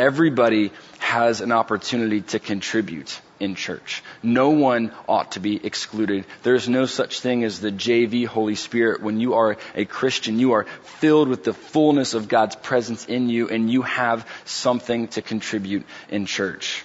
Everybody 0.01 0.73
has 0.99 1.43
an 1.43 1.53
opportunity 1.53 2.23
to 2.23 2.39
contribute 2.39 3.21
in 3.39 3.55
church. 3.55 4.03
No 4.23 4.49
one 4.49 4.93
ought 5.07 5.33
to 5.33 5.41
be 5.41 5.63
excluded. 5.63 6.25
There's 6.43 6.71
no 6.71 6.87
such 6.87 7.21
thing 7.21 7.45
as 7.45 7.61
the 7.61 7.71
JV 7.71 8.25
Holy 8.27 8.55
Spirit. 8.55 9.03
When 9.03 9.21
you 9.21 9.35
are 9.35 9.59
a 9.75 9.85
Christian, 9.85 10.39
you 10.39 10.53
are 10.53 10.65
filled 11.01 11.29
with 11.29 11.45
the 11.45 11.53
fullness 11.53 12.15
of 12.15 12.29
God's 12.29 12.57
presence 12.57 13.05
in 13.05 13.29
you 13.29 13.51
and 13.51 13.71
you 13.71 13.83
have 13.83 14.27
something 14.47 15.09
to 15.09 15.21
contribute 15.21 15.85
in 16.09 16.25
church. 16.25 16.83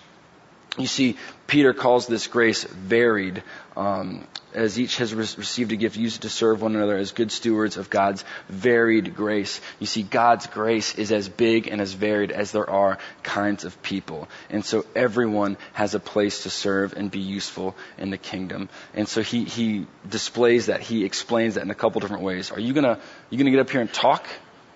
You 0.77 0.87
see, 0.87 1.17
Peter 1.47 1.73
calls 1.73 2.05
this 2.05 2.27
grace 2.27 2.63
varied. 2.65 3.43
Um, 3.77 4.27
as 4.53 4.79
each 4.79 4.97
has 4.97 5.13
re- 5.13 5.27
received 5.37 5.71
a 5.71 5.75
gift, 5.75 5.97
use 5.97 6.15
it 6.15 6.21
to 6.21 6.29
serve 6.29 6.61
one 6.61 6.75
another 6.75 6.97
as 6.97 7.11
good 7.11 7.31
stewards 7.31 7.77
of 7.77 7.89
God's 7.89 8.23
varied 8.49 9.15
grace. 9.15 9.59
You 9.79 9.85
see, 9.85 10.03
God's 10.03 10.47
grace 10.47 10.95
is 10.95 11.11
as 11.11 11.27
big 11.29 11.67
and 11.67 11.81
as 11.81 11.93
varied 11.93 12.31
as 12.31 12.51
there 12.51 12.69
are 12.69 12.97
kinds 13.23 13.65
of 13.65 13.81
people. 13.83 14.27
And 14.49 14.63
so 14.63 14.85
everyone 14.95 15.57
has 15.73 15.93
a 15.93 15.99
place 15.99 16.43
to 16.43 16.49
serve 16.49 16.93
and 16.93 17.11
be 17.11 17.19
useful 17.19 17.75
in 17.97 18.09
the 18.09 18.17
kingdom. 18.17 18.69
And 18.93 19.07
so 19.07 19.21
he, 19.21 19.43
he 19.43 19.87
displays 20.09 20.67
that. 20.67 20.81
He 20.81 21.05
explains 21.05 21.55
that 21.55 21.63
in 21.63 21.71
a 21.71 21.75
couple 21.75 22.01
different 22.01 22.23
ways. 22.23 22.51
Are 22.51 22.59
you 22.59 22.73
gonna, 22.73 22.99
you 23.29 23.37
gonna 23.37 23.51
get 23.51 23.59
up 23.59 23.69
here 23.69 23.81
and 23.81 23.91
talk 23.91 24.25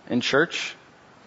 in 0.10 0.22
church? 0.22 0.76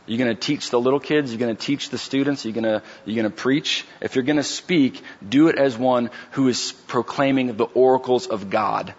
You're 0.07 0.19
going 0.19 0.35
to 0.35 0.41
teach 0.41 0.71
the 0.71 0.81
little 0.81 1.01
kids. 1.01 1.31
You're 1.31 1.39
going 1.39 1.55
to 1.55 1.63
teach 1.63 1.91
the 1.91 1.99
students. 1.99 2.45
You're 2.45 2.55
going 2.55 2.65
to, 2.65 2.83
you're 3.05 3.23
going 3.23 3.31
to 3.31 3.37
preach. 3.37 3.85
If 4.01 4.17
you're 4.17 4.25
going 4.25 4.37
to 4.37 4.43
speak, 4.43 5.03
do 5.27 5.49
it 5.49 5.57
as 5.57 5.79
one 5.79 6.11
who 6.33 6.49
is 6.49 6.73
proclaiming 6.89 7.57
the 7.57 7.65
oracles 7.67 8.27
of 8.27 8.51
God, 8.51 8.95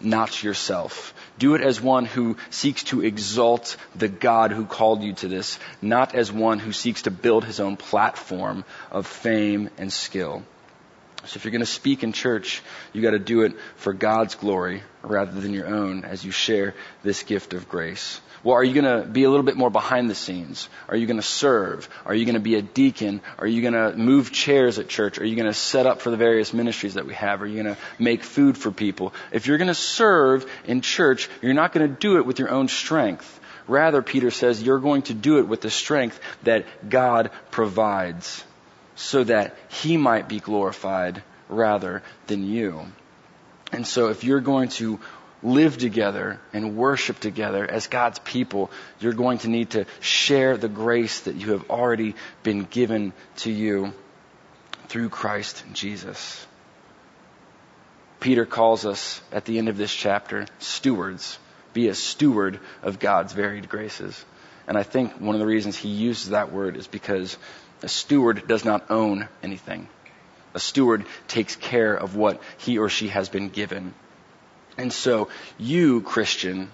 not 0.00 0.42
yourself. 0.42 1.14
Do 1.38 1.54
it 1.54 1.60
as 1.60 1.80
one 1.80 2.04
who 2.04 2.36
seeks 2.50 2.84
to 2.84 3.02
exalt 3.02 3.76
the 3.94 4.08
God 4.08 4.50
who 4.50 4.64
called 4.64 5.02
you 5.02 5.12
to 5.14 5.28
this, 5.28 5.58
not 5.80 6.14
as 6.14 6.32
one 6.32 6.58
who 6.58 6.72
seeks 6.72 7.02
to 7.02 7.12
build 7.12 7.44
his 7.44 7.60
own 7.60 7.76
platform 7.76 8.64
of 8.90 9.06
fame 9.06 9.70
and 9.78 9.92
skill. 9.92 10.42
So 11.28 11.36
if 11.36 11.44
you're 11.44 11.52
going 11.52 11.60
to 11.60 11.66
speak 11.66 12.02
in 12.02 12.12
church, 12.12 12.62
you 12.94 13.02
got 13.02 13.10
to 13.10 13.18
do 13.18 13.42
it 13.42 13.52
for 13.76 13.92
God's 13.92 14.34
glory 14.34 14.82
rather 15.02 15.38
than 15.38 15.52
your 15.52 15.66
own 15.66 16.04
as 16.04 16.24
you 16.24 16.30
share 16.30 16.74
this 17.02 17.22
gift 17.22 17.52
of 17.52 17.68
grace. 17.68 18.22
Well, 18.42 18.56
are 18.56 18.64
you 18.64 18.72
going 18.72 19.02
to 19.02 19.06
be 19.06 19.24
a 19.24 19.30
little 19.30 19.44
bit 19.44 19.56
more 19.56 19.68
behind 19.68 20.08
the 20.08 20.14
scenes? 20.14 20.70
Are 20.88 20.96
you 20.96 21.06
going 21.06 21.18
to 21.18 21.22
serve? 21.22 21.86
Are 22.06 22.14
you 22.14 22.24
going 22.24 22.36
to 22.36 22.40
be 22.40 22.54
a 22.54 22.62
deacon? 22.62 23.20
Are 23.38 23.46
you 23.46 23.60
going 23.60 23.74
to 23.74 23.94
move 23.94 24.32
chairs 24.32 24.78
at 24.78 24.88
church? 24.88 25.18
Are 25.18 25.24
you 25.26 25.36
going 25.36 25.48
to 25.48 25.52
set 25.52 25.84
up 25.84 26.00
for 26.00 26.10
the 26.10 26.16
various 26.16 26.54
ministries 26.54 26.94
that 26.94 27.04
we 27.04 27.12
have? 27.12 27.42
Are 27.42 27.46
you 27.46 27.62
going 27.62 27.74
to 27.74 27.80
make 27.98 28.22
food 28.22 28.56
for 28.56 28.70
people? 28.70 29.12
If 29.30 29.46
you're 29.46 29.58
going 29.58 29.68
to 29.68 29.74
serve 29.74 30.50
in 30.64 30.80
church, 30.80 31.28
you're 31.42 31.52
not 31.52 31.74
going 31.74 31.86
to 31.86 31.94
do 31.94 32.16
it 32.16 32.24
with 32.24 32.38
your 32.38 32.48
own 32.48 32.68
strength. 32.68 33.38
Rather, 33.66 34.00
Peter 34.00 34.30
says, 34.30 34.62
you're 34.62 34.78
going 34.78 35.02
to 35.02 35.14
do 35.14 35.40
it 35.40 35.46
with 35.46 35.60
the 35.60 35.68
strength 35.68 36.18
that 36.44 36.88
God 36.88 37.30
provides 37.50 38.44
so 38.98 39.22
that 39.22 39.56
He 39.68 39.96
might 39.96 40.28
be 40.28 40.40
glorified 40.40 41.22
rather 41.48 42.02
than 42.26 42.44
you. 42.44 42.84
And 43.70 43.86
so 43.86 44.08
if 44.08 44.24
you're 44.24 44.40
going 44.40 44.70
to 44.70 44.98
live 45.40 45.78
together 45.78 46.40
and 46.52 46.76
worship 46.76 47.20
together 47.20 47.64
as 47.64 47.86
God's 47.86 48.18
people, 48.18 48.72
you're 48.98 49.12
going 49.12 49.38
to 49.38 49.48
need 49.48 49.70
to 49.70 49.86
share 50.00 50.56
the 50.56 50.68
grace 50.68 51.20
that 51.20 51.36
you 51.36 51.52
have 51.52 51.70
already 51.70 52.16
been 52.42 52.64
given 52.64 53.12
to 53.36 53.52
you 53.52 53.94
through 54.88 55.10
Christ 55.10 55.62
Jesus. 55.72 56.44
Peter 58.18 58.44
calls 58.46 58.84
us 58.84 59.20
at 59.30 59.44
the 59.44 59.58
end 59.58 59.68
of 59.68 59.76
this 59.76 59.94
chapter 59.94 60.48
stewards. 60.58 61.38
Be 61.72 61.86
a 61.86 61.94
steward 61.94 62.58
of 62.82 62.98
God's 62.98 63.32
varied 63.32 63.68
graces. 63.68 64.24
And 64.66 64.76
I 64.76 64.82
think 64.82 65.20
one 65.20 65.36
of 65.36 65.40
the 65.40 65.46
reasons 65.46 65.76
he 65.76 65.88
uses 65.88 66.30
that 66.30 66.50
word 66.50 66.76
is 66.76 66.88
because 66.88 67.38
a 67.82 67.88
steward 67.88 68.46
does 68.48 68.64
not 68.64 68.90
own 68.90 69.28
anything. 69.42 69.88
A 70.54 70.60
steward 70.60 71.04
takes 71.28 71.56
care 71.56 71.94
of 71.94 72.16
what 72.16 72.42
he 72.58 72.78
or 72.78 72.88
she 72.88 73.08
has 73.08 73.28
been 73.28 73.48
given. 73.48 73.94
And 74.76 74.92
so 74.92 75.28
you, 75.58 76.00
Christian, 76.02 76.70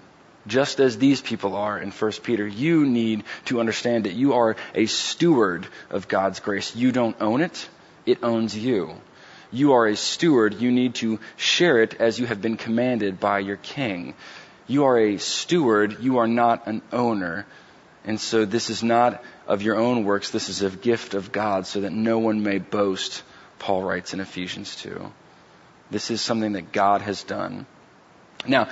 just 0.47 0.79
as 0.79 0.97
these 0.97 1.21
people 1.21 1.55
are 1.55 1.79
in 1.79 1.91
1 1.91 2.11
Peter, 2.23 2.47
you 2.47 2.85
need 2.85 3.23
to 3.45 3.59
understand 3.59 4.05
that 4.05 4.13
you 4.13 4.33
are 4.33 4.55
a 4.73 4.85
steward 4.85 5.67
of 5.89 6.07
God's 6.07 6.39
grace. 6.39 6.75
You 6.75 6.91
don't 6.91 7.19
own 7.19 7.41
it, 7.41 7.67
it 8.05 8.19
owns 8.23 8.55
you. 8.55 8.95
You 9.51 9.73
are 9.73 9.87
a 9.87 9.95
steward. 9.95 10.55
You 10.55 10.71
need 10.71 10.95
to 10.95 11.19
share 11.37 11.81
it 11.81 11.95
as 11.99 12.19
you 12.19 12.25
have 12.25 12.41
been 12.41 12.57
commanded 12.57 13.19
by 13.19 13.39
your 13.39 13.57
king. 13.57 14.13
You 14.67 14.85
are 14.85 14.97
a 14.97 15.17
steward. 15.17 15.97
You 16.01 16.17
are 16.17 16.27
not 16.27 16.67
an 16.67 16.81
owner. 16.91 17.45
And 18.05 18.19
so 18.19 18.45
this 18.45 18.69
is 18.69 18.83
not 18.83 19.23
of 19.47 19.61
your 19.61 19.75
own 19.75 20.05
works. 20.05 20.29
This 20.29 20.49
is 20.49 20.61
a 20.61 20.69
gift 20.69 21.15
of 21.15 21.31
God 21.31 21.65
so 21.65 21.81
that 21.81 21.91
no 21.91 22.19
one 22.19 22.43
may 22.43 22.59
boast, 22.59 23.23
Paul 23.59 23.81
writes 23.81 24.13
in 24.13 24.19
Ephesians 24.19 24.75
2. 24.77 25.11
This 25.89 26.11
is 26.11 26.21
something 26.21 26.53
that 26.53 26.71
God 26.71 27.01
has 27.01 27.23
done. 27.23 27.65
Now, 28.47 28.69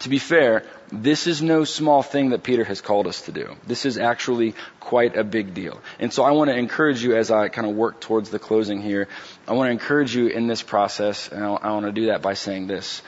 to 0.00 0.08
be 0.08 0.18
fair, 0.18 0.64
this 0.90 1.26
is 1.26 1.40
no 1.40 1.64
small 1.64 2.02
thing 2.02 2.30
that 2.30 2.42
Peter 2.42 2.64
has 2.64 2.80
called 2.80 3.06
us 3.06 3.22
to 3.22 3.32
do. 3.32 3.56
This 3.66 3.86
is 3.86 3.96
actually 3.96 4.54
quite 4.80 5.16
a 5.16 5.24
big 5.24 5.54
deal. 5.54 5.80
And 5.98 6.12
so 6.12 6.24
I 6.24 6.32
want 6.32 6.50
to 6.50 6.56
encourage 6.56 7.02
you 7.02 7.16
as 7.16 7.30
I 7.30 7.48
kind 7.48 7.66
of 7.66 7.74
work 7.74 8.00
towards 8.00 8.30
the 8.30 8.38
closing 8.38 8.82
here. 8.82 9.08
I 9.46 9.52
want 9.52 9.68
to 9.68 9.72
encourage 9.72 10.14
you 10.14 10.26
in 10.26 10.46
this 10.46 10.62
process, 10.62 11.28
and 11.28 11.44
I 11.44 11.70
want 11.70 11.86
to 11.86 11.92
do 11.92 12.06
that 12.06 12.22
by 12.22 12.34
saying 12.34 12.66
this. 12.66 13.02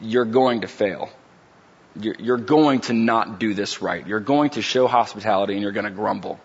You're 0.00 0.24
going 0.24 0.62
to 0.62 0.68
fail. 0.68 1.10
You're 1.96 2.38
going 2.38 2.80
to 2.82 2.92
not 2.92 3.40
do 3.40 3.54
this 3.54 3.82
right. 3.82 4.06
You're 4.06 4.20
going 4.20 4.50
to 4.50 4.62
show 4.62 4.86
hospitality 4.86 5.54
and 5.54 5.62
you're 5.62 5.72
going 5.72 5.84
to 5.84 5.90
grumble. 5.90 6.38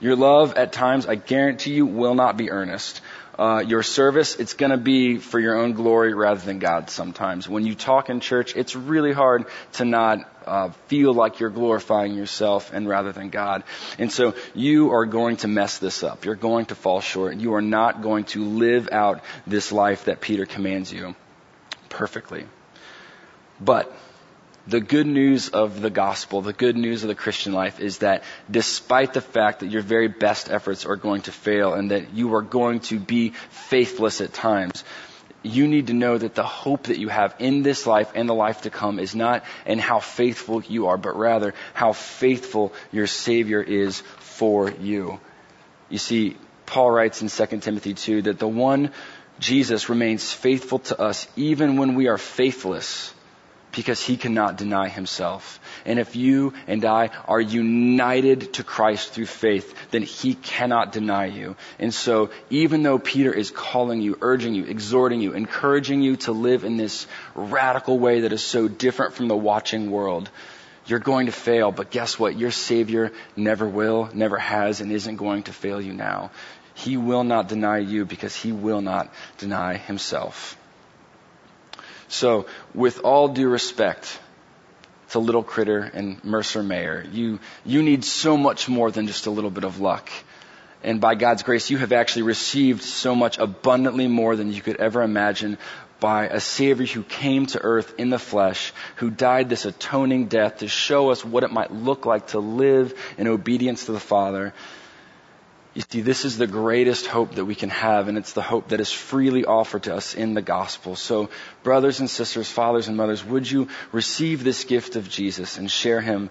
Your 0.00 0.16
love 0.16 0.54
at 0.54 0.72
times, 0.72 1.06
I 1.06 1.16
guarantee 1.16 1.72
you, 1.72 1.84
will 1.84 2.14
not 2.14 2.36
be 2.36 2.50
earnest 2.50 3.00
uh, 3.38 3.62
your 3.64 3.84
service, 3.84 4.34
it's 4.34 4.54
going 4.54 4.72
to 4.72 4.76
be 4.76 5.18
for 5.18 5.38
your 5.38 5.56
own 5.56 5.72
glory 5.72 6.12
rather 6.12 6.40
than 6.40 6.58
God 6.58 6.90
sometimes. 6.90 7.48
When 7.48 7.64
you 7.64 7.76
talk 7.76 8.10
in 8.10 8.18
church, 8.18 8.56
it's 8.56 8.74
really 8.74 9.12
hard 9.12 9.46
to 9.74 9.84
not 9.84 10.28
uh, 10.44 10.70
feel 10.88 11.14
like 11.14 11.38
you're 11.38 11.50
glorifying 11.50 12.14
yourself 12.14 12.72
and 12.72 12.88
rather 12.88 13.12
than 13.12 13.30
God. 13.30 13.62
And 13.96 14.10
so 14.10 14.34
you 14.54 14.90
are 14.90 15.06
going 15.06 15.36
to 15.38 15.48
mess 15.48 15.78
this 15.78 16.02
up. 16.02 16.24
You're 16.24 16.34
going 16.34 16.66
to 16.66 16.74
fall 16.74 17.00
short. 17.00 17.36
You 17.36 17.54
are 17.54 17.62
not 17.62 18.02
going 18.02 18.24
to 18.24 18.44
live 18.44 18.88
out 18.90 19.22
this 19.46 19.70
life 19.70 20.06
that 20.06 20.20
Peter 20.20 20.44
commands 20.44 20.92
you 20.92 21.14
perfectly. 21.90 22.44
But 23.60 23.96
The 24.68 24.80
good 24.80 25.06
news 25.06 25.48
of 25.48 25.80
the 25.80 25.88
gospel, 25.88 26.42
the 26.42 26.52
good 26.52 26.76
news 26.76 27.02
of 27.02 27.08
the 27.08 27.14
Christian 27.14 27.54
life 27.54 27.80
is 27.80 27.98
that 27.98 28.22
despite 28.50 29.14
the 29.14 29.22
fact 29.22 29.60
that 29.60 29.70
your 29.70 29.80
very 29.80 30.08
best 30.08 30.50
efforts 30.50 30.84
are 30.84 30.96
going 30.96 31.22
to 31.22 31.32
fail 31.32 31.72
and 31.72 31.90
that 31.90 32.12
you 32.12 32.34
are 32.34 32.42
going 32.42 32.80
to 32.80 32.98
be 32.98 33.30
faithless 33.48 34.20
at 34.20 34.34
times, 34.34 34.84
you 35.42 35.66
need 35.66 35.86
to 35.86 35.94
know 35.94 36.18
that 36.18 36.34
the 36.34 36.42
hope 36.42 36.82
that 36.88 36.98
you 36.98 37.08
have 37.08 37.34
in 37.38 37.62
this 37.62 37.86
life 37.86 38.12
and 38.14 38.28
the 38.28 38.34
life 38.34 38.60
to 38.62 38.70
come 38.70 38.98
is 38.98 39.14
not 39.14 39.42
in 39.64 39.78
how 39.78 40.00
faithful 40.00 40.62
you 40.62 40.88
are, 40.88 40.98
but 40.98 41.16
rather 41.16 41.54
how 41.72 41.94
faithful 41.94 42.74
your 42.92 43.06
Savior 43.06 43.62
is 43.62 44.02
for 44.18 44.70
you. 44.70 45.18
You 45.88 45.96
see, 45.96 46.36
Paul 46.66 46.90
writes 46.90 47.22
in 47.22 47.28
2 47.30 47.60
Timothy 47.60 47.94
2 47.94 48.20
that 48.22 48.38
the 48.38 48.46
one, 48.46 48.90
Jesus, 49.40 49.88
remains 49.88 50.30
faithful 50.30 50.80
to 50.80 51.00
us 51.00 51.26
even 51.36 51.78
when 51.78 51.94
we 51.94 52.08
are 52.08 52.18
faithless 52.18 53.14
because 53.78 54.00
he 54.00 54.16
cannot 54.16 54.56
deny 54.56 54.88
himself. 54.88 55.60
And 55.86 56.00
if 56.00 56.16
you 56.16 56.52
and 56.66 56.84
I 56.84 57.10
are 57.28 57.40
united 57.40 58.54
to 58.54 58.64
Christ 58.64 59.12
through 59.12 59.26
faith, 59.26 59.72
then 59.92 60.02
he 60.02 60.34
cannot 60.34 60.90
deny 60.90 61.26
you. 61.26 61.54
And 61.78 61.94
so, 61.94 62.30
even 62.50 62.82
though 62.82 62.98
Peter 62.98 63.32
is 63.32 63.52
calling 63.52 64.02
you, 64.02 64.18
urging 64.20 64.54
you, 64.54 64.64
exhorting 64.64 65.20
you, 65.20 65.34
encouraging 65.34 66.02
you 66.02 66.16
to 66.16 66.32
live 66.32 66.64
in 66.64 66.76
this 66.76 67.06
radical 67.36 68.00
way 68.00 68.22
that 68.22 68.32
is 68.32 68.42
so 68.42 68.66
different 68.66 69.14
from 69.14 69.28
the 69.28 69.36
watching 69.36 69.92
world, 69.92 70.28
you're 70.86 70.98
going 70.98 71.26
to 71.26 71.32
fail, 71.32 71.70
but 71.70 71.92
guess 71.92 72.18
what? 72.18 72.36
Your 72.36 72.50
Savior 72.50 73.12
never 73.36 73.68
will, 73.68 74.10
never 74.12 74.38
has, 74.38 74.80
and 74.80 74.90
isn't 74.90 75.18
going 75.18 75.44
to 75.44 75.52
fail 75.52 75.80
you 75.80 75.92
now. 75.92 76.32
He 76.74 76.96
will 76.96 77.22
not 77.22 77.46
deny 77.46 77.78
you 77.78 78.04
because 78.04 78.34
he 78.34 78.50
will 78.50 78.80
not 78.80 79.14
deny 79.36 79.76
himself. 79.76 80.57
So, 82.08 82.46
with 82.74 83.00
all 83.00 83.28
due 83.28 83.48
respect 83.48 84.18
to 85.10 85.18
Little 85.18 85.42
Critter 85.42 85.78
and 85.78 86.22
Mercer 86.24 86.62
Mayer, 86.62 87.06
you, 87.12 87.38
you 87.64 87.82
need 87.82 88.04
so 88.04 88.36
much 88.36 88.68
more 88.68 88.90
than 88.90 89.06
just 89.06 89.26
a 89.26 89.30
little 89.30 89.50
bit 89.50 89.64
of 89.64 89.80
luck. 89.80 90.10
And 90.82 91.00
by 91.00 91.14
God's 91.16 91.42
grace, 91.42 91.70
you 91.70 91.78
have 91.78 91.92
actually 91.92 92.22
received 92.22 92.82
so 92.82 93.14
much 93.14 93.38
abundantly 93.38 94.06
more 94.06 94.36
than 94.36 94.52
you 94.52 94.62
could 94.62 94.76
ever 94.76 95.02
imagine 95.02 95.58
by 96.00 96.28
a 96.28 96.40
Savior 96.40 96.86
who 96.86 97.02
came 97.02 97.46
to 97.46 97.60
earth 97.60 97.94
in 97.98 98.10
the 98.10 98.18
flesh, 98.18 98.72
who 98.96 99.10
died 99.10 99.48
this 99.48 99.64
atoning 99.64 100.26
death 100.26 100.58
to 100.58 100.68
show 100.68 101.10
us 101.10 101.24
what 101.24 101.42
it 101.42 101.50
might 101.50 101.72
look 101.72 102.06
like 102.06 102.28
to 102.28 102.38
live 102.38 102.94
in 103.18 103.26
obedience 103.26 103.86
to 103.86 103.92
the 103.92 104.00
Father. 104.00 104.54
You 105.78 105.84
see, 105.88 106.00
this 106.00 106.24
is 106.24 106.36
the 106.36 106.48
greatest 106.48 107.06
hope 107.06 107.36
that 107.36 107.44
we 107.44 107.54
can 107.54 107.70
have, 107.70 108.08
and 108.08 108.18
it's 108.18 108.32
the 108.32 108.42
hope 108.42 108.70
that 108.70 108.80
is 108.80 108.90
freely 108.90 109.44
offered 109.44 109.84
to 109.84 109.94
us 109.94 110.16
in 110.16 110.34
the 110.34 110.42
gospel. 110.42 110.96
So, 110.96 111.30
brothers 111.62 112.00
and 112.00 112.10
sisters, 112.10 112.50
fathers 112.50 112.88
and 112.88 112.96
mothers, 112.96 113.24
would 113.24 113.48
you 113.48 113.68
receive 113.92 114.42
this 114.42 114.64
gift 114.64 114.96
of 114.96 115.08
Jesus 115.08 115.56
and 115.56 115.70
share 115.70 116.00
him 116.00 116.30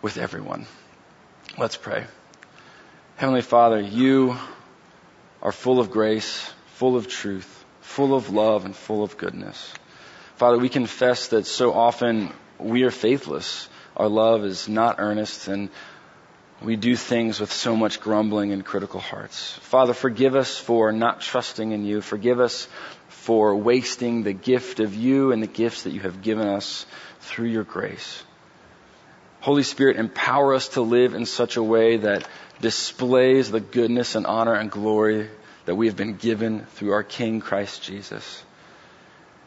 with 0.00 0.16
everyone? 0.16 0.66
Let's 1.58 1.76
pray. 1.76 2.04
Heavenly 3.16 3.42
Father, 3.42 3.80
you 3.80 4.36
are 5.42 5.50
full 5.50 5.80
of 5.80 5.90
grace, 5.90 6.48
full 6.74 6.94
of 6.94 7.08
truth, 7.08 7.64
full 7.80 8.14
of 8.14 8.30
love, 8.30 8.64
and 8.64 8.76
full 8.76 9.02
of 9.02 9.18
goodness. 9.18 9.74
Father, 10.36 10.56
we 10.56 10.68
confess 10.68 11.26
that 11.30 11.48
so 11.48 11.72
often 11.72 12.32
we 12.60 12.84
are 12.84 12.92
faithless. 12.92 13.68
Our 13.96 14.08
love 14.08 14.44
is 14.44 14.68
not 14.68 15.00
earnest, 15.00 15.48
and 15.48 15.70
we 16.64 16.76
do 16.76 16.96
things 16.96 17.40
with 17.40 17.52
so 17.52 17.76
much 17.76 18.00
grumbling 18.00 18.52
and 18.52 18.64
critical 18.64 19.00
hearts. 19.00 19.52
Father, 19.62 19.94
forgive 19.94 20.34
us 20.34 20.56
for 20.56 20.92
not 20.92 21.20
trusting 21.20 21.72
in 21.72 21.84
you. 21.84 22.00
Forgive 22.00 22.40
us 22.40 22.68
for 23.08 23.54
wasting 23.54 24.22
the 24.22 24.32
gift 24.32 24.80
of 24.80 24.94
you 24.94 25.32
and 25.32 25.42
the 25.42 25.46
gifts 25.46 25.82
that 25.82 25.92
you 25.92 26.00
have 26.00 26.22
given 26.22 26.48
us 26.48 26.86
through 27.20 27.48
your 27.48 27.64
grace. 27.64 28.22
Holy 29.40 29.62
Spirit, 29.62 29.98
empower 29.98 30.54
us 30.54 30.68
to 30.70 30.80
live 30.80 31.14
in 31.14 31.26
such 31.26 31.56
a 31.56 31.62
way 31.62 31.98
that 31.98 32.26
displays 32.60 33.50
the 33.50 33.60
goodness 33.60 34.14
and 34.14 34.26
honor 34.26 34.54
and 34.54 34.70
glory 34.70 35.28
that 35.66 35.74
we 35.74 35.86
have 35.86 35.96
been 35.96 36.16
given 36.16 36.64
through 36.66 36.92
our 36.92 37.02
King 37.02 37.40
Christ 37.40 37.82
Jesus. 37.82 38.42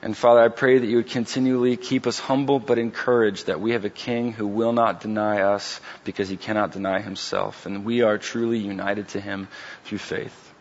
And 0.07 0.15
Father, 0.15 0.39
I 0.39 0.47
pray 0.47 0.77
that 0.77 0.87
you 0.87 0.95
would 0.95 1.09
continually 1.09 1.75
keep 1.75 2.07
us 2.07 2.17
humble 2.17 2.61
but 2.61 2.79
encouraged 2.79 3.47
that 3.47 3.59
we 3.59 3.71
have 3.71 3.83
a 3.83 3.89
King 3.89 4.31
who 4.31 4.47
will 4.47 4.71
not 4.71 5.01
deny 5.01 5.41
us 5.41 5.81
because 6.05 6.29
he 6.29 6.37
cannot 6.37 6.71
deny 6.71 7.01
himself. 7.01 7.65
And 7.65 7.83
we 7.83 8.03
are 8.03 8.17
truly 8.17 8.57
united 8.57 9.09
to 9.09 9.19
him 9.19 9.49
through 9.83 9.97
faith. 9.97 10.53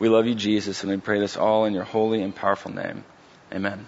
We 0.00 0.08
love 0.08 0.26
you, 0.26 0.34
Jesus, 0.34 0.82
and 0.82 0.90
we 0.90 0.98
pray 0.98 1.20
this 1.20 1.36
all 1.36 1.64
in 1.64 1.74
your 1.74 1.84
holy 1.84 2.22
and 2.22 2.34
powerful 2.34 2.72
name. 2.72 3.04
Amen. 3.52 3.86